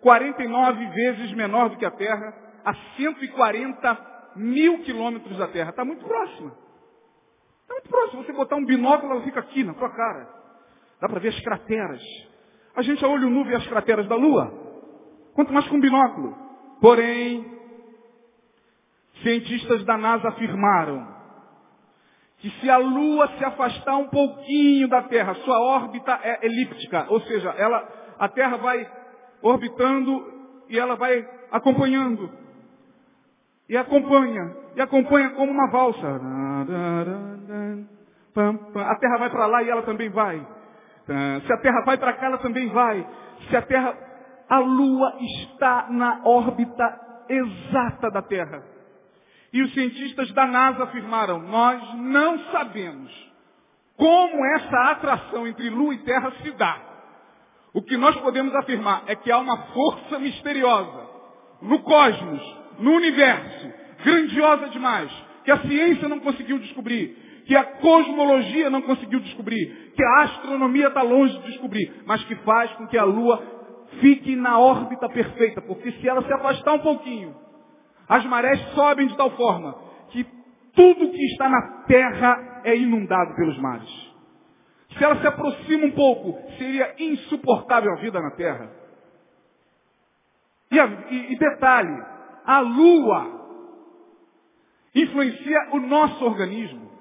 [0.01, 5.69] 49 vezes menor do que a Terra, a 140 mil quilômetros da Terra.
[5.69, 6.51] Está muito próxima.
[7.61, 8.23] Está muito próximo.
[8.23, 10.27] Você botar um binóculo, ela fica aqui na tua cara.
[10.99, 12.01] Dá para ver as crateras.
[12.75, 14.51] A gente a olho nu vê as crateras da Lua.
[15.33, 16.37] Quanto mais com um binóculo.
[16.79, 17.45] Porém,
[19.21, 21.12] cientistas da NASA afirmaram
[22.43, 27.21] que se a Lua se afastar um pouquinho da Terra, sua órbita é elíptica, ou
[27.21, 27.87] seja, ela,
[28.19, 28.85] a Terra vai
[29.41, 32.29] orbitando e ela vai acompanhando.
[33.69, 36.19] E acompanha, e acompanha como uma valsa.
[38.75, 40.45] A Terra vai para lá e ela também vai.
[41.47, 43.07] Se a Terra vai para cá, ela também vai.
[43.49, 43.95] Se a Terra,
[44.49, 48.72] a Lua está na órbita exata da Terra.
[49.53, 53.33] E os cientistas da NASA afirmaram, nós não sabemos
[53.95, 56.81] como essa atração entre Lua e Terra se dá.
[57.71, 61.07] O que nós podemos afirmar é que há uma força misteriosa
[61.61, 63.71] no cosmos, no universo,
[64.03, 65.11] grandiosa demais,
[65.45, 70.87] que a ciência não conseguiu descobrir, que a cosmologia não conseguiu descobrir, que a astronomia
[70.87, 73.41] está longe de descobrir, mas que faz com que a Lua
[74.01, 77.35] fique na órbita perfeita, porque se ela se afastar um pouquinho,
[78.07, 79.75] as marés sobem de tal forma
[80.09, 80.23] que
[80.73, 83.89] tudo que está na terra é inundado pelos mares.
[84.97, 88.71] Se ela se aproxima um pouco, seria insuportável a vida na terra.
[90.69, 92.03] E, e, e detalhe,
[92.45, 93.41] a lua
[94.93, 96.91] influencia o nosso organismo.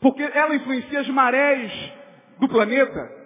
[0.00, 1.72] Porque ela influencia as marés
[2.38, 3.18] do planeta.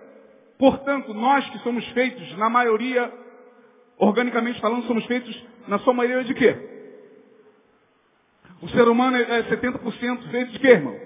[0.58, 3.12] Portanto, nós que somos feitos, na maioria,
[3.98, 6.71] organicamente falando, somos feitos, na sua maioria, de quê?
[8.62, 10.96] O ser humano é 70% feito de quê, irmão?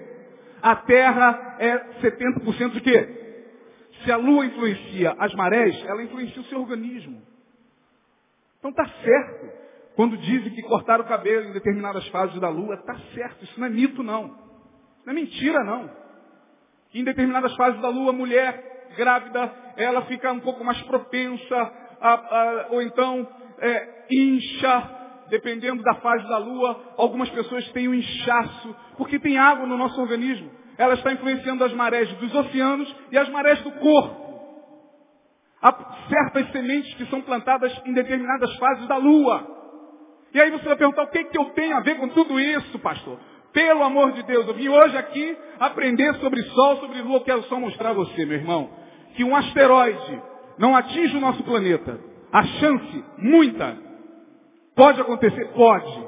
[0.61, 3.17] A Terra é 70% de quê?
[4.03, 7.21] Se a Lua influencia as marés, ela influencia o seu organismo.
[8.59, 9.67] Então está certo.
[9.95, 13.43] Quando dizem que cortar o cabelo em determinadas fases da Lua, está certo.
[13.43, 14.27] Isso não é mito, não.
[15.03, 15.89] Não é mentira, não.
[16.93, 21.55] Em determinadas fases da Lua, a mulher grávida, ela fica um pouco mais propensa,
[21.99, 23.27] a, a, ou então
[23.59, 24.96] é, incha,
[25.29, 29.99] dependendo da fase da lua, algumas pessoas têm um inchaço, porque tem água no nosso
[29.99, 30.49] organismo.
[30.77, 34.27] Ela está influenciando as marés dos oceanos e as marés do corpo.
[35.61, 35.73] Há
[36.07, 39.55] certas sementes que são plantadas em determinadas fases da lua.
[40.33, 42.77] E aí você vai perguntar, o que, que eu tenho a ver com tudo isso,
[42.79, 43.17] pastor?
[43.51, 47.23] Pelo amor de Deus, eu vim hoje aqui aprender sobre sol, sobre lua.
[47.23, 48.69] Quero só mostrar a você, meu irmão,
[49.15, 50.21] que um asteroide
[50.59, 51.99] não atinge o nosso planeta.
[52.31, 53.77] A chance, muita,
[54.77, 55.47] Pode acontecer?
[55.55, 56.07] Pode.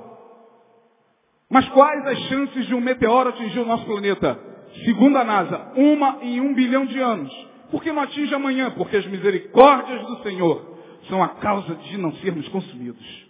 [1.49, 4.39] Mas quais as chances de um meteoro atingir o nosso planeta?
[4.85, 7.33] Segundo a NASA, uma em um bilhão de anos.
[7.71, 8.69] Por que não atinge amanhã?
[8.69, 10.77] Porque as misericórdias do Senhor
[11.09, 13.27] são a causa de não sermos consumidos.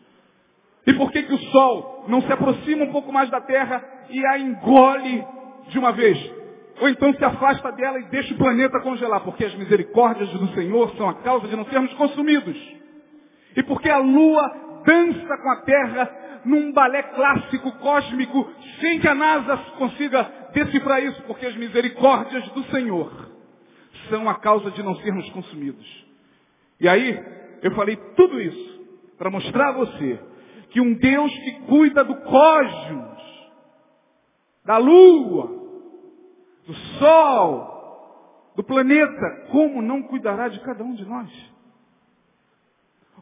[0.85, 4.25] E por que, que o Sol não se aproxima um pouco mais da Terra e
[4.25, 5.25] a engole
[5.69, 6.17] de uma vez?
[6.81, 9.21] Ou então se afasta dela e deixa o planeta congelar?
[9.21, 12.57] Porque as misericórdias do Senhor são a causa de não sermos consumidos.
[13.55, 19.15] E porque a Lua dança com a Terra num balé clássico cósmico, sem que a
[19.15, 23.29] NASA consiga decifrar isso, porque as misericórdias do Senhor
[24.09, 26.07] são a causa de não sermos consumidos.
[26.79, 27.19] E aí,
[27.61, 28.79] eu falei tudo isso
[29.17, 30.19] para mostrar a você
[30.69, 33.19] que um Deus que cuida do cosmos,
[34.65, 35.47] da lua,
[36.65, 41.29] do sol, do planeta, como não cuidará de cada um de nós?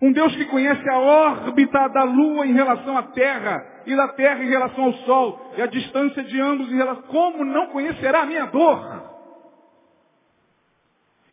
[0.02, 4.44] Um Deus que conhece a órbita da Lua em relação à Terra e da Terra
[4.44, 7.04] em relação ao Sol e a distância de ambos em relação.
[7.04, 9.08] Como não conhecerá a minha dor?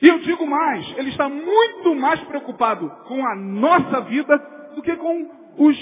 [0.01, 4.37] E eu digo mais, Ele está muito mais preocupado com a nossa vida
[4.75, 5.77] do que com os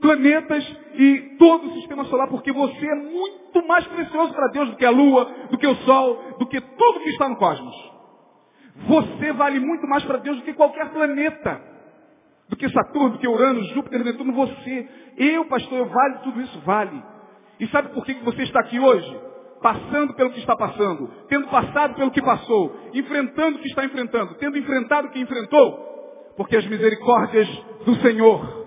[0.00, 4.76] planetas e todo o sistema solar, porque você é muito mais precioso para Deus do
[4.76, 7.74] que a Lua, do que o Sol, do que tudo que está no cosmos.
[8.88, 11.75] Você vale muito mais para Deus do que qualquer planeta
[12.48, 14.88] do que Saturno, do que Urano, Júpiter, Netuno, você.
[15.16, 17.02] Eu, pastor, eu vale tudo isso, vale.
[17.58, 19.20] E sabe por que você está aqui hoje?
[19.62, 24.34] Passando pelo que está passando, tendo passado pelo que passou, enfrentando o que está enfrentando,
[24.34, 27.48] tendo enfrentado o que enfrentou, porque as misericórdias
[27.84, 28.66] do Senhor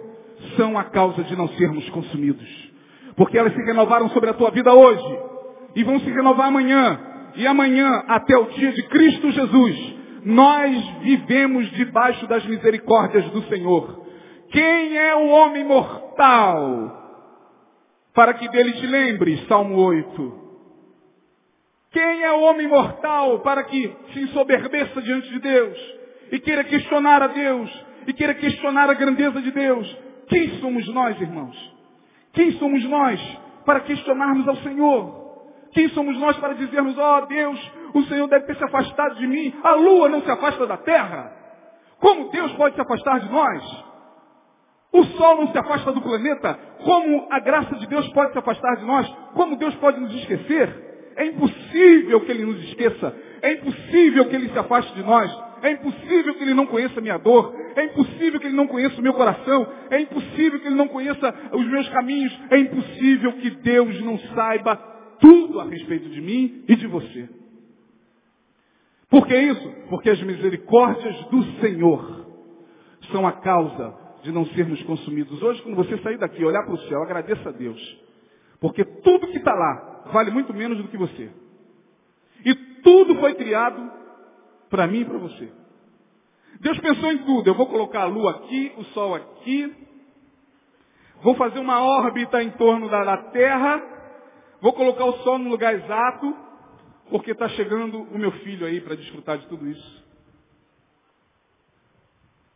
[0.58, 2.70] são a causa de não sermos consumidos.
[3.16, 5.20] Porque elas se renovaram sobre a tua vida hoje,
[5.76, 7.00] e vão se renovar amanhã,
[7.36, 14.06] e amanhã até o dia de Cristo Jesus, nós vivemos debaixo das misericórdias do Senhor.
[14.52, 16.98] Quem é o homem mortal?
[18.14, 20.50] Para que dele te lembre, Salmo 8.
[21.92, 26.00] Quem é o homem mortal para que se ensoberbeça diante de Deus?
[26.32, 29.98] e queira questionar a Deus, e queira questionar a grandeza de Deus.
[30.28, 31.76] Quem somos nós, irmãos?
[32.34, 33.20] Quem somos nós
[33.66, 35.29] para questionarmos ao Senhor?
[35.74, 39.28] Quem somos nós para dizermos, ó oh, Deus, o Senhor deve ter se afastado de
[39.28, 39.54] mim.
[39.64, 41.32] A lua não se afasta da terra.
[42.00, 43.86] Como Deus pode se afastar de nós?
[44.92, 46.58] O sol não se afasta do planeta.
[46.84, 49.08] Como a graça de Deus pode se afastar de nós?
[49.34, 51.14] Como Deus pode nos esquecer?
[51.16, 53.14] É impossível que Ele nos esqueça.
[53.42, 55.30] É impossível que Ele se afaste de nós.
[55.62, 57.54] É impossível que Ele não conheça a minha dor.
[57.76, 59.68] É impossível que Ele não conheça o meu coração.
[59.92, 62.40] É impossível que Ele não conheça os meus caminhos.
[62.50, 64.89] É impossível que Deus não saiba
[65.20, 67.30] tudo a respeito de mim e de você.
[69.10, 69.72] Por que isso?
[69.90, 72.26] Porque as misericórdias do Senhor
[73.12, 75.42] são a causa de não sermos consumidos.
[75.42, 77.80] Hoje, quando você sair daqui olhar para o céu, agradeça a Deus.
[78.60, 81.32] Porque tudo que está lá vale muito menos do que você.
[82.46, 83.92] E tudo foi criado
[84.70, 85.52] para mim e para você.
[86.60, 87.50] Deus pensou em tudo.
[87.50, 89.74] Eu vou colocar a lua aqui, o sol aqui.
[91.22, 93.99] Vou fazer uma órbita em torno da, da Terra.
[94.62, 96.36] Vou colocar o sol no lugar exato.
[97.10, 100.04] Porque está chegando o meu filho aí para desfrutar de tudo isso.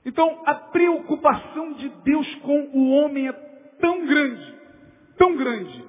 [0.05, 3.31] Então, a preocupação de Deus com o homem é
[3.79, 4.55] tão grande,
[5.17, 5.83] tão grande,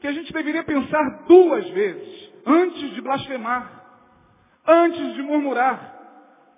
[0.00, 3.84] que a gente deveria pensar duas vezes antes de blasfemar,
[4.66, 5.96] antes de murmurar,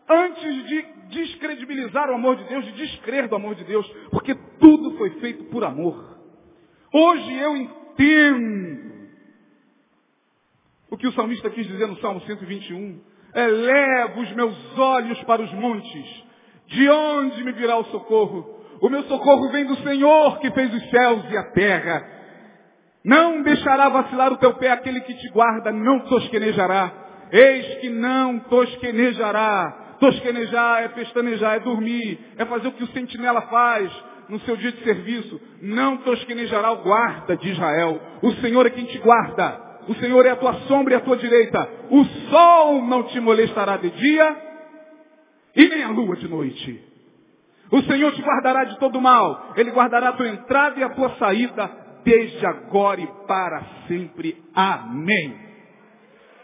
[0.09, 4.97] antes de descredibilizar o amor de Deus, de descrer do amor de Deus, porque tudo
[4.97, 6.17] foi feito por amor.
[6.93, 8.90] Hoje eu entendo
[11.01, 13.01] que o salmista quis dizer no Salmo 121.
[13.35, 16.25] Eleva os meus olhos para os montes.
[16.67, 18.61] De onde me virá o socorro?
[18.83, 22.07] O meu socorro vem do Senhor que fez os céus e a terra.
[23.03, 26.93] Não deixará vacilar o teu pé aquele que te guarda, não tosquenejará.
[27.33, 29.97] Eis que não tosquenejará.
[29.99, 33.91] Tosquenejar é pestanejar, é dormir, é fazer o que o sentinela faz
[34.29, 35.41] no seu dia de serviço.
[35.63, 38.01] Não tosquenejará o guarda de Israel.
[38.23, 39.70] O Senhor é quem te guarda.
[39.89, 41.69] O Senhor é a tua sombra e a tua direita.
[41.91, 44.37] O sol não te molestará de dia
[45.57, 46.85] e nem a lua de noite.
[47.71, 49.53] O Senhor te guardará de todo mal.
[49.57, 51.71] Ele guardará a tua entrada e a tua saída
[52.05, 54.43] desde agora e para sempre.
[54.55, 55.35] Amém.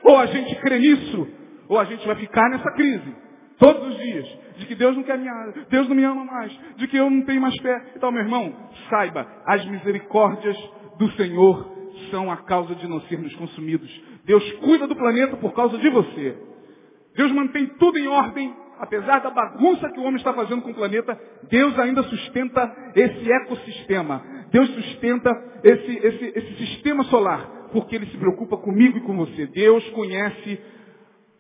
[0.03, 1.29] Ou a gente crê nisso,
[1.69, 3.15] ou a gente vai ficar nessa crise.
[3.59, 4.47] Todos os dias.
[4.57, 5.29] De que Deus não quer me
[5.69, 6.53] Deus não me ama mais.
[6.77, 7.93] De que eu não tenho mais fé.
[7.97, 8.55] Então, meu irmão,
[8.89, 10.57] saiba, as misericórdias
[10.99, 11.76] do Senhor
[12.11, 13.91] são a causa de não sermos consumidos.
[14.25, 16.37] Deus cuida do planeta por causa de você.
[17.15, 20.75] Deus mantém tudo em ordem apesar da bagunça que o homem está fazendo com o
[20.75, 24.23] planeta, Deus ainda sustenta esse ecossistema.
[24.51, 25.31] Deus sustenta
[25.65, 29.47] esse, esse, esse sistema solar, porque Ele se preocupa comigo e com você.
[29.47, 30.61] Deus conhece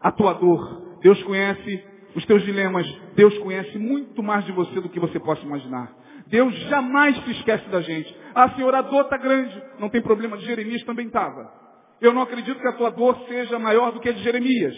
[0.00, 0.98] a tua dor.
[1.02, 2.86] Deus conhece os teus dilemas.
[3.14, 5.92] Deus conhece muito mais de você do que você possa imaginar.
[6.26, 8.14] Deus jamais se esquece da gente.
[8.34, 9.62] Ah, Senhor, a dor está grande.
[9.78, 11.50] Não tem problema, Jeremias também estava.
[12.00, 14.76] Eu não acredito que a tua dor seja maior do que a de Jeremias.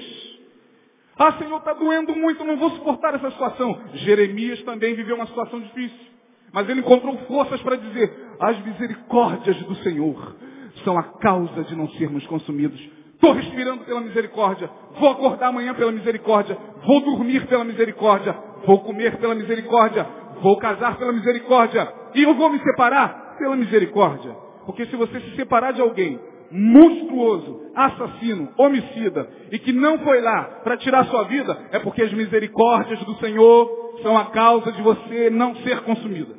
[1.18, 3.80] Ah, Senhor, está doendo muito, não vou suportar essa situação.
[3.94, 6.06] Jeremias também viveu uma situação difícil.
[6.52, 10.36] Mas ele encontrou forças para dizer, as misericórdias do Senhor
[10.84, 12.80] são a causa de não sermos consumidos.
[13.14, 14.70] Estou respirando pela misericórdia.
[14.98, 16.56] Vou acordar amanhã pela misericórdia.
[16.86, 18.32] Vou dormir pela misericórdia.
[18.64, 20.06] Vou comer pela misericórdia.
[20.40, 21.92] Vou casar pela misericórdia.
[22.14, 24.32] E eu vou me separar pela misericórdia.
[24.66, 26.20] Porque se você se separar de alguém
[26.50, 32.12] monstruoso, assassino, homicida, e que não foi lá para tirar sua vida, é porque as
[32.12, 36.34] misericórdias do Senhor são a causa de você não ser consumida.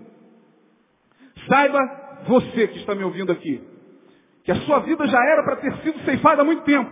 [1.47, 1.79] Saiba,
[2.27, 3.61] você que está me ouvindo aqui,
[4.43, 6.91] que a sua vida já era para ter sido ceifada há muito tempo.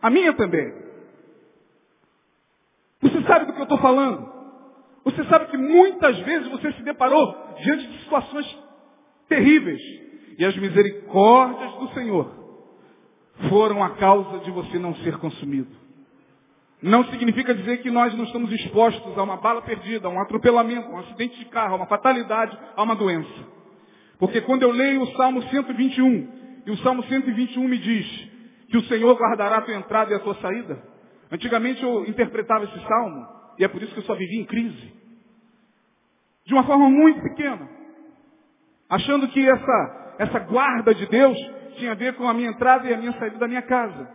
[0.00, 0.72] A minha também.
[3.02, 4.37] Você sabe do que eu estou falando?
[5.08, 8.58] Você sabe que muitas vezes você se deparou diante de situações
[9.26, 9.80] terríveis
[10.38, 12.30] e as misericórdias do Senhor
[13.48, 15.74] foram a causa de você não ser consumido.
[16.82, 20.88] Não significa dizer que nós não estamos expostos a uma bala perdida, a um atropelamento,
[20.88, 23.46] a um acidente de carro, a uma fatalidade, a uma doença.
[24.18, 28.28] Porque quando eu leio o Salmo 121, e o Salmo 121 me diz
[28.68, 30.82] que o Senhor guardará a tua entrada e a tua saída.
[31.32, 33.26] Antigamente eu interpretava esse salmo,
[33.58, 34.97] e é por isso que eu só vivia em crise.
[36.48, 37.68] De uma forma muito pequena.
[38.88, 41.38] Achando que essa essa guarda de Deus
[41.76, 44.08] tinha a ver com a minha entrada e a minha saída da minha casa.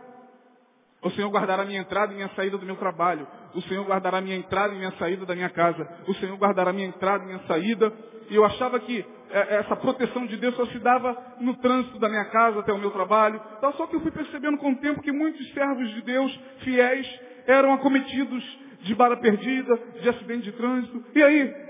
[1.00, 3.24] O Senhor guardará a minha entrada e minha saída do meu trabalho.
[3.54, 5.86] O Senhor guardará a minha entrada e minha saída da minha casa.
[6.08, 7.92] O Senhor guardará a minha entrada e minha saída.
[8.28, 12.08] E eu achava que é, essa proteção de Deus só se dava no trânsito da
[12.08, 13.40] minha casa até o meu trabalho.
[13.76, 17.06] Só que eu fui percebendo com o tempo que muitos servos de Deus, fiéis,
[17.46, 21.04] eram acometidos de bala perdida, de acidente de trânsito.
[21.14, 21.63] E aí?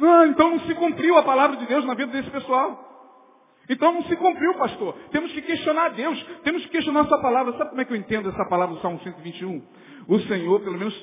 [0.00, 2.90] Ah, então não se cumpriu a palavra de Deus na vida desse pessoal.
[3.68, 4.94] Então não se cumpriu, pastor.
[5.10, 6.22] Temos que questionar Deus.
[6.42, 7.52] Temos que questionar essa palavra.
[7.56, 9.62] Sabe como é que eu entendo essa palavra do Salmo 121?
[10.08, 10.94] O Senhor, pelo menos,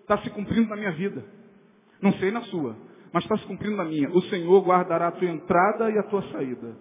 [0.00, 1.24] está se cumprindo na minha vida.
[2.02, 2.76] Não sei na sua,
[3.12, 4.10] mas está se cumprindo na minha.
[4.10, 6.76] O Senhor guardará a tua entrada e a tua saída.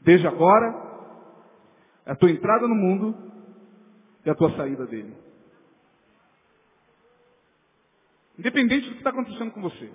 [0.00, 0.92] Desde agora,
[2.04, 3.16] a tua entrada no mundo
[4.24, 5.14] e a tua saída dele.
[8.38, 9.90] Independente do que está acontecendo com você.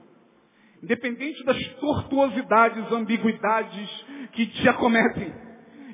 [0.83, 5.33] Independente das tortuosidades, ambiguidades que te acometem.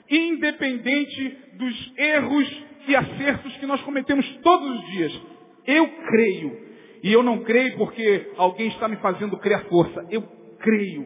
[0.09, 5.21] Independente dos erros e acertos que nós cometemos todos os dias.
[5.65, 6.63] Eu creio.
[7.03, 10.05] E eu não creio porque alguém está me fazendo criar força.
[10.09, 10.21] Eu
[10.59, 11.05] creio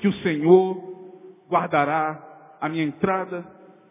[0.00, 0.88] que o Senhor
[1.48, 3.46] guardará a minha entrada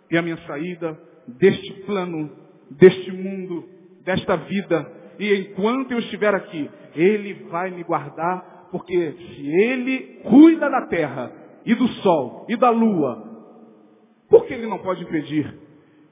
[0.09, 2.31] e a minha saída deste plano,
[2.71, 3.67] deste mundo,
[4.03, 4.91] desta vida.
[5.19, 11.31] E enquanto eu estiver aqui, Ele vai me guardar, porque se Ele cuida da terra
[11.65, 13.23] e do sol e da lua,
[14.29, 15.51] por que Ele não pode impedir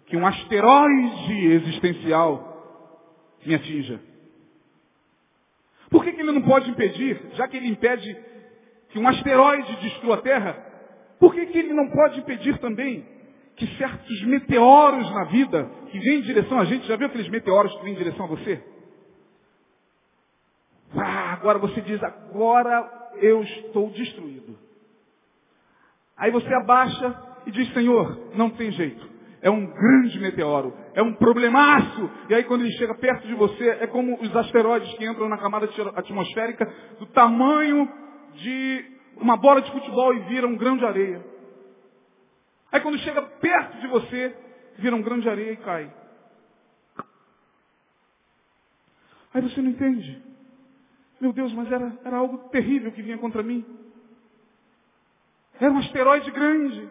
[0.08, 4.00] que um asteroide existencial me atinja?
[5.92, 8.18] Por que, que Ele não pode impedir, já que Ele impede
[8.90, 10.54] que um asteroide destrua a terra,
[11.20, 13.06] por que, que Ele não pode impedir também
[13.56, 17.76] que certos meteoros na vida que vêm em direção a gente, já viu aqueles meteoros
[17.78, 18.75] que vêm em direção a você?
[20.94, 24.58] Ah, agora você diz, agora eu estou destruído.
[26.18, 27.16] Aí você abaixa
[27.46, 29.16] e diz, Senhor, não tem jeito.
[29.42, 32.10] É um grande meteoro, é um problemaço.
[32.30, 35.38] E aí quando ele chega perto de você, é como os asteroides que entram na
[35.38, 36.66] camada atmosférica
[37.00, 37.88] do tamanho
[38.34, 38.86] de
[39.18, 41.24] uma bola de futebol e viram um grão de areia.
[42.72, 44.36] Aí quando chega perto de você,
[44.78, 45.94] vira um grão de areia e cai.
[49.34, 50.24] Aí você não entende.
[51.20, 53.66] Meu Deus, mas era, era algo terrível que vinha contra mim.
[55.60, 56.90] Era um asteroide grande.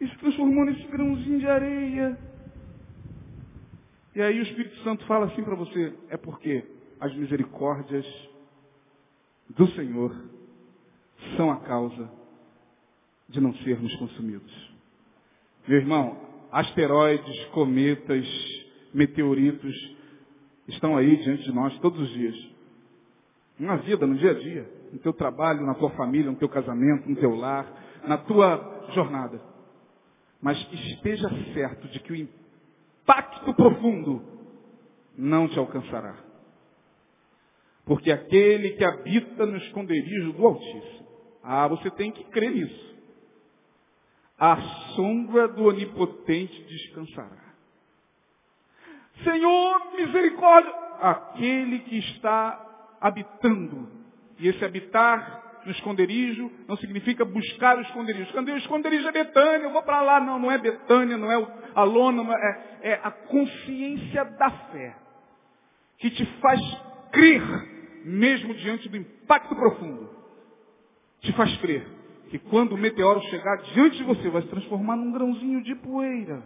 [0.00, 2.18] E se transformou nesse grãozinho de areia.
[4.14, 6.64] E aí o Espírito Santo fala assim para você, é porque
[7.00, 8.06] as misericórdias
[9.50, 10.14] do Senhor
[11.36, 12.10] são a causa
[13.28, 14.74] de não sermos consumidos.
[15.66, 16.20] Meu irmão,
[16.52, 18.26] asteroides, cometas,
[18.92, 19.74] meteoritos
[20.68, 22.53] estão aí diante de nós todos os dias.
[23.58, 27.08] Na vida, no dia a dia, no teu trabalho, na tua família, no teu casamento,
[27.08, 27.66] no teu lar,
[28.06, 29.40] na tua jornada.
[30.40, 34.22] Mas esteja certo de que o impacto profundo
[35.16, 36.16] não te alcançará.
[37.84, 41.06] Porque aquele que habita no esconderijo do Altíssimo,
[41.42, 42.94] ah, você tem que crer nisso
[44.38, 44.56] a
[44.94, 47.54] sombra do Onipotente descansará.
[49.22, 52.73] Senhor, misericórdia, aquele que está
[53.04, 53.86] habitando.
[54.38, 58.30] E esse habitar no esconderijo não significa buscar o esconderijo.
[58.34, 60.20] O esconderijo é Betânia, eu vou para lá.
[60.20, 64.96] Não, não é Betânia, não é a lona, é, é a consciência da fé
[65.98, 66.60] que te faz
[67.12, 67.42] crer,
[68.04, 70.10] mesmo diante do impacto profundo.
[71.20, 71.86] Te faz crer
[72.30, 76.42] que quando o meteoro chegar diante de você, vai se transformar num grãozinho de poeira.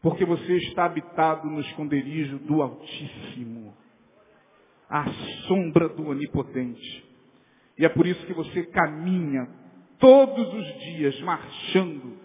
[0.00, 3.74] Porque você está habitado no esconderijo do Altíssimo,
[4.90, 5.04] à
[5.46, 7.08] sombra do Onipotente.
[7.78, 9.48] E é por isso que você caminha
[9.98, 12.18] todos os dias, marchando,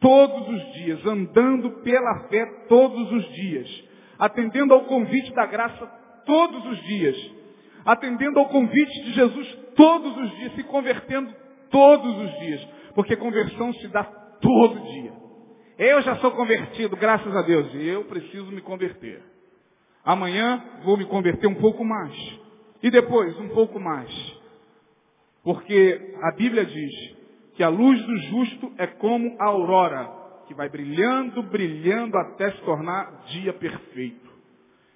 [0.00, 3.84] todos os dias, andando pela fé todos os dias,
[4.18, 5.86] atendendo ao convite da graça
[6.26, 7.16] todos os dias,
[7.84, 11.32] atendendo ao convite de Jesus todos os dias, se convertendo
[11.70, 15.12] todos os dias, porque conversão se dá todo dia.
[15.78, 19.22] Eu já sou convertido, graças a Deus, e eu preciso me converter.
[20.04, 22.14] Amanhã vou me converter um pouco mais.
[22.82, 24.08] E depois, um pouco mais.
[25.42, 27.16] Porque a Bíblia diz
[27.54, 30.08] que a luz do justo é como a aurora,
[30.46, 34.28] que vai brilhando, brilhando até se tornar dia perfeito.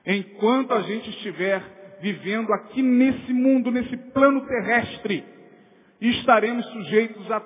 [0.06, 5.24] Enquanto a gente estiver vivendo aqui nesse mundo, nesse plano terrestre,
[6.00, 7.40] estaremos sujeitos a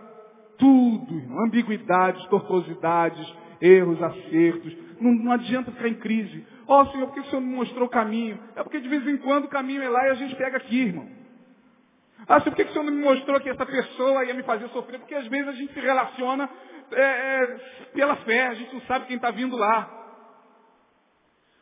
[0.58, 4.76] tudo, ambiguidades, tortuosidades, erros, acertos.
[5.00, 6.46] Não, não adianta ficar em crise.
[6.66, 8.38] Ó oh, Senhor, por que o Senhor não mostrou o caminho?
[8.54, 10.82] É porque de vez em quando o caminho é lá e a gente pega aqui,
[10.82, 11.08] irmão.
[12.28, 14.68] Ah, Senhor, por que o Senhor não me mostrou que essa pessoa ia me fazer
[14.70, 14.98] sofrer?
[14.98, 16.48] Porque às vezes a gente se relaciona
[16.92, 17.46] é, é,
[17.94, 19.92] pela fé, a gente não sabe quem está vindo lá.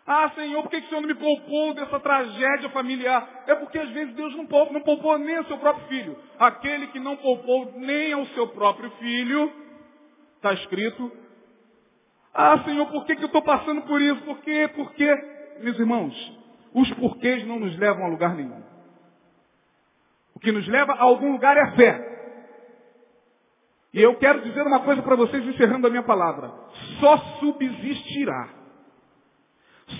[0.07, 3.45] Ah, Senhor, por que o Senhor não me poupou dessa tragédia familiar?
[3.47, 6.19] É porque às vezes Deus não poupou, não poupou nem ao seu próprio filho.
[6.39, 9.51] Aquele que não poupou nem ao seu próprio filho,
[10.37, 11.11] está escrito.
[12.35, 14.21] Ah, Senhor, por que, que eu estou passando por isso?
[14.23, 14.69] Por quê?
[14.75, 15.07] Porque,
[15.61, 18.61] meus irmãos, Os porquês não nos levam a lugar nenhum.
[20.35, 22.15] O que nos leva a algum lugar é a fé.
[23.93, 26.53] E eu quero dizer uma coisa para vocês, encerrando a minha palavra.
[26.99, 28.49] Só subsistirá,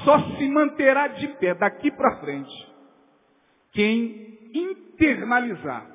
[0.05, 2.75] só se manterá de pé daqui para frente
[3.71, 5.87] quem internalizar,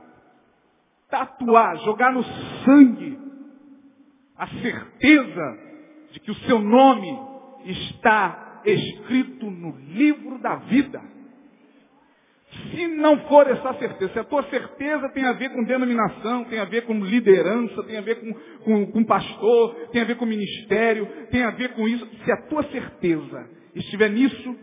[1.09, 2.23] tatuar, jogar no
[2.63, 3.19] sangue
[4.37, 5.68] a certeza
[6.12, 7.18] de que o seu nome
[7.66, 11.01] está escrito no livro da vida.
[12.72, 16.60] Se não for essa certeza, se a tua certeza tem a ver com denominação, tem
[16.60, 18.34] a ver com liderança, tem a ver com,
[18.64, 22.41] com, com pastor, tem a ver com ministério, tem a ver com isso, se a
[22.47, 24.55] tua certeza estiver nisso,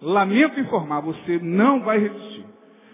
[0.00, 2.44] lamento informar, você não vai resistir.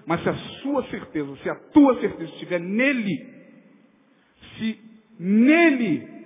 [0.06, 3.26] Mas se a sua certeza, se a tua certeza estiver nele,
[4.56, 4.80] se
[5.20, 6.17] nele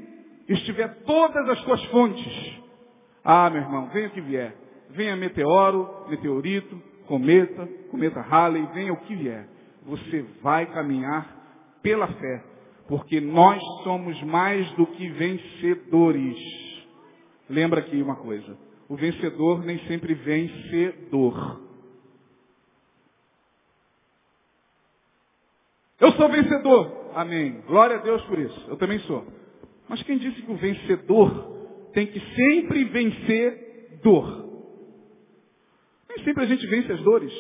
[0.52, 2.62] estiver todas as tuas fontes,
[3.24, 4.54] ah, meu irmão, venha o que vier.
[4.90, 9.46] Venha meteoro, meteorito, cometa, cometa Halley, venha o que vier.
[9.84, 12.44] Você vai caminhar pela fé.
[12.88, 16.36] Porque nós somos mais do que vencedores.
[17.48, 18.56] Lembra aqui uma coisa.
[18.88, 21.60] O vencedor nem sempre vencedor.
[26.00, 27.10] Eu sou vencedor.
[27.14, 27.62] Amém.
[27.66, 28.64] Glória a Deus por isso.
[28.68, 29.24] Eu também sou.
[29.92, 34.48] Mas quem disse que o vencedor tem que sempre vencer dor?
[36.08, 37.30] Nem sempre a gente vence as dores.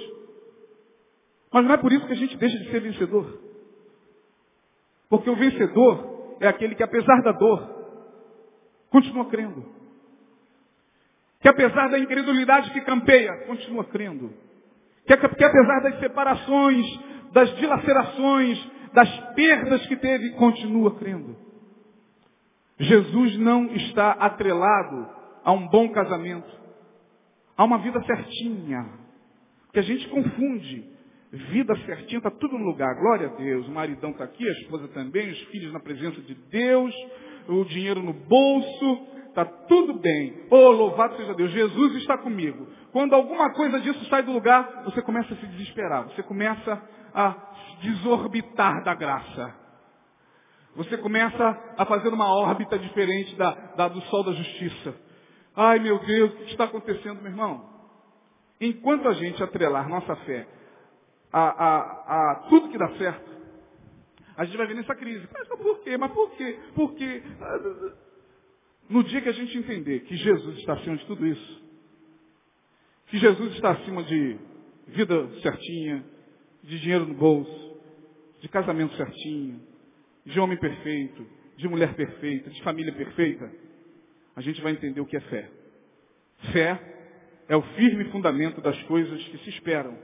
[1.50, 3.40] Mas não é por isso que a gente deixa de ser vencedor.
[5.08, 7.70] Porque o vencedor é aquele que, apesar da dor,
[8.90, 9.64] continua crendo.
[11.40, 14.30] Que apesar da incredulidade que campeia, continua crendo.
[15.06, 16.86] Que, que apesar das separações,
[17.32, 21.50] das dilacerações, das perdas que teve, continua crendo.
[22.78, 25.08] Jesus não está atrelado
[25.44, 26.50] a um bom casamento,
[27.56, 29.00] a uma vida certinha.
[29.72, 30.90] Que a gente confunde.
[31.32, 32.94] Vida certinha, está tudo no lugar.
[32.96, 33.66] Glória a Deus.
[33.66, 36.94] O maridão está aqui, a esposa também, os filhos na presença de Deus,
[37.48, 40.46] o dinheiro no bolso, está tudo bem.
[40.50, 42.68] Oh, louvado seja Deus, Jesus está comigo.
[42.92, 46.82] Quando alguma coisa disso sai do lugar, você começa a se desesperar, você começa
[47.14, 47.34] a
[47.80, 49.61] desorbitar da graça.
[50.74, 54.94] Você começa a fazer uma órbita diferente da, da, do sol da justiça.
[55.54, 57.70] Ai meu Deus, o que está acontecendo, meu irmão?
[58.60, 60.46] Enquanto a gente atrelar nossa fé
[61.30, 63.30] a, a, a tudo que dá certo,
[64.36, 65.28] a gente vai ver nessa crise.
[65.32, 65.98] Mas por quê?
[65.98, 66.58] Mas por quê?
[66.74, 67.22] Por quê?
[68.88, 71.62] No dia que a gente entender que Jesus está acima de tudo isso,
[73.08, 74.38] que Jesus está acima de
[74.86, 76.04] vida certinha,
[76.62, 77.80] de dinheiro no bolso,
[78.40, 79.60] de casamento certinho,
[80.24, 83.50] de homem perfeito, de mulher perfeita, de família perfeita,
[84.34, 85.50] a gente vai entender o que é fé.
[86.52, 86.80] Fé
[87.48, 89.98] é o firme fundamento das coisas que se esperam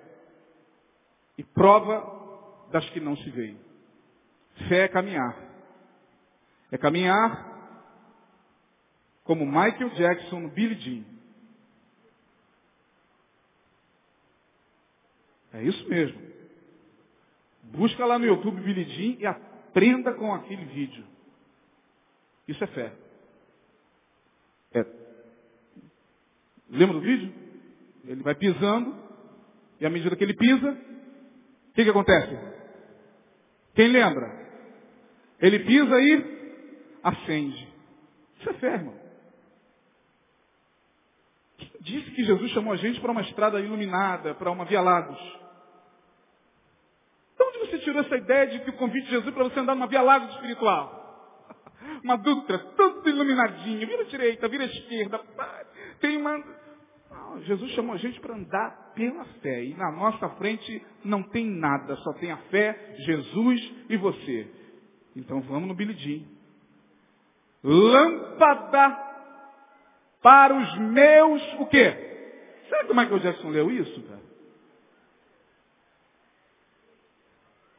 [1.36, 3.58] e prova das que não se veem.
[4.68, 5.36] Fé é caminhar.
[6.70, 7.48] É caminhar
[9.24, 11.04] como Michael Jackson no Billie Jean.
[15.52, 16.20] É isso mesmo.
[17.64, 19.26] Busca lá no YouTube Billy Jean e
[19.78, 21.04] aprenda com aquele vídeo.
[22.48, 22.92] Isso é fé.
[24.74, 24.84] É.
[26.68, 27.32] Lembra do vídeo?
[28.04, 28.96] Ele vai pisando,
[29.80, 32.36] e à medida que ele pisa, o que, que acontece?
[33.74, 34.26] Quem lembra?
[35.40, 37.68] Ele pisa e acende.
[38.40, 38.98] Isso é fé, irmão.
[41.56, 45.18] Quem disse que Jesus chamou a gente para uma estrada iluminada, para uma via lagos?
[47.70, 49.86] Você tirou essa ideia de que o convite de Jesus é para você andar numa
[49.86, 50.96] via lago espiritual?
[52.02, 55.20] Uma Dutra, tudo iluminadinho, vira direita, vira esquerda,
[56.00, 56.38] tem uma...
[57.10, 59.64] Não, Jesus chamou a gente para andar pela fé.
[59.64, 64.50] E na nossa frente não tem nada, só tem a fé, Jesus e você.
[65.16, 66.26] Então vamos no Billy
[67.62, 69.08] Lâmpada
[70.22, 72.08] para os meus, o quê?
[72.68, 74.27] Será que o Jackson leu isso, cara?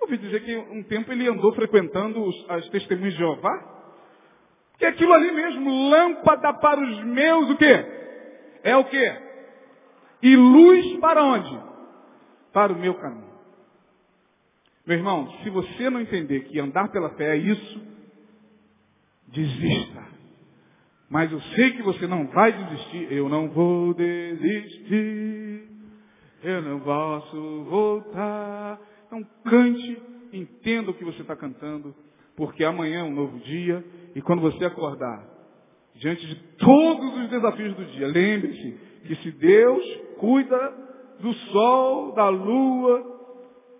[0.09, 3.77] Ouvi dizer que um tempo ele andou frequentando os, as testemunhas de Jeová.
[4.77, 7.85] Que aquilo ali mesmo, lâmpada para os meus, o quê?
[8.63, 9.17] É o quê?
[10.21, 11.59] E luz para onde?
[12.53, 13.29] Para o meu caminho.
[14.85, 17.81] Meu irmão, se você não entender que andar pela fé é isso,
[19.27, 20.03] desista.
[21.09, 23.11] Mas eu sei que você não vai desistir.
[23.11, 25.67] Eu não vou desistir.
[26.43, 28.79] Eu não posso voltar.
[29.09, 30.01] Então cante,
[30.31, 31.95] entenda o que você está cantando,
[32.35, 33.83] porque amanhã é um novo dia,
[34.13, 35.25] e quando você acordar,
[35.95, 38.71] diante de todos os desafios do dia, lembre-se
[39.07, 39.83] que se Deus
[40.19, 40.73] cuida
[41.19, 43.03] do sol, da lua,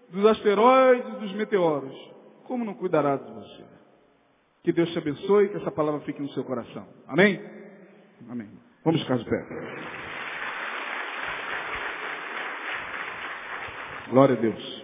[0.10, 1.96] dos asteroides, dos meteoros.
[2.46, 3.64] Como não cuidará de você?
[4.64, 6.88] Que Deus te abençoe e que essa palavra fique no seu coração.
[7.08, 7.40] Amém?
[8.28, 8.50] Amém.
[8.84, 9.46] Vamos ficar de pé.
[14.10, 14.79] Glória a Deus.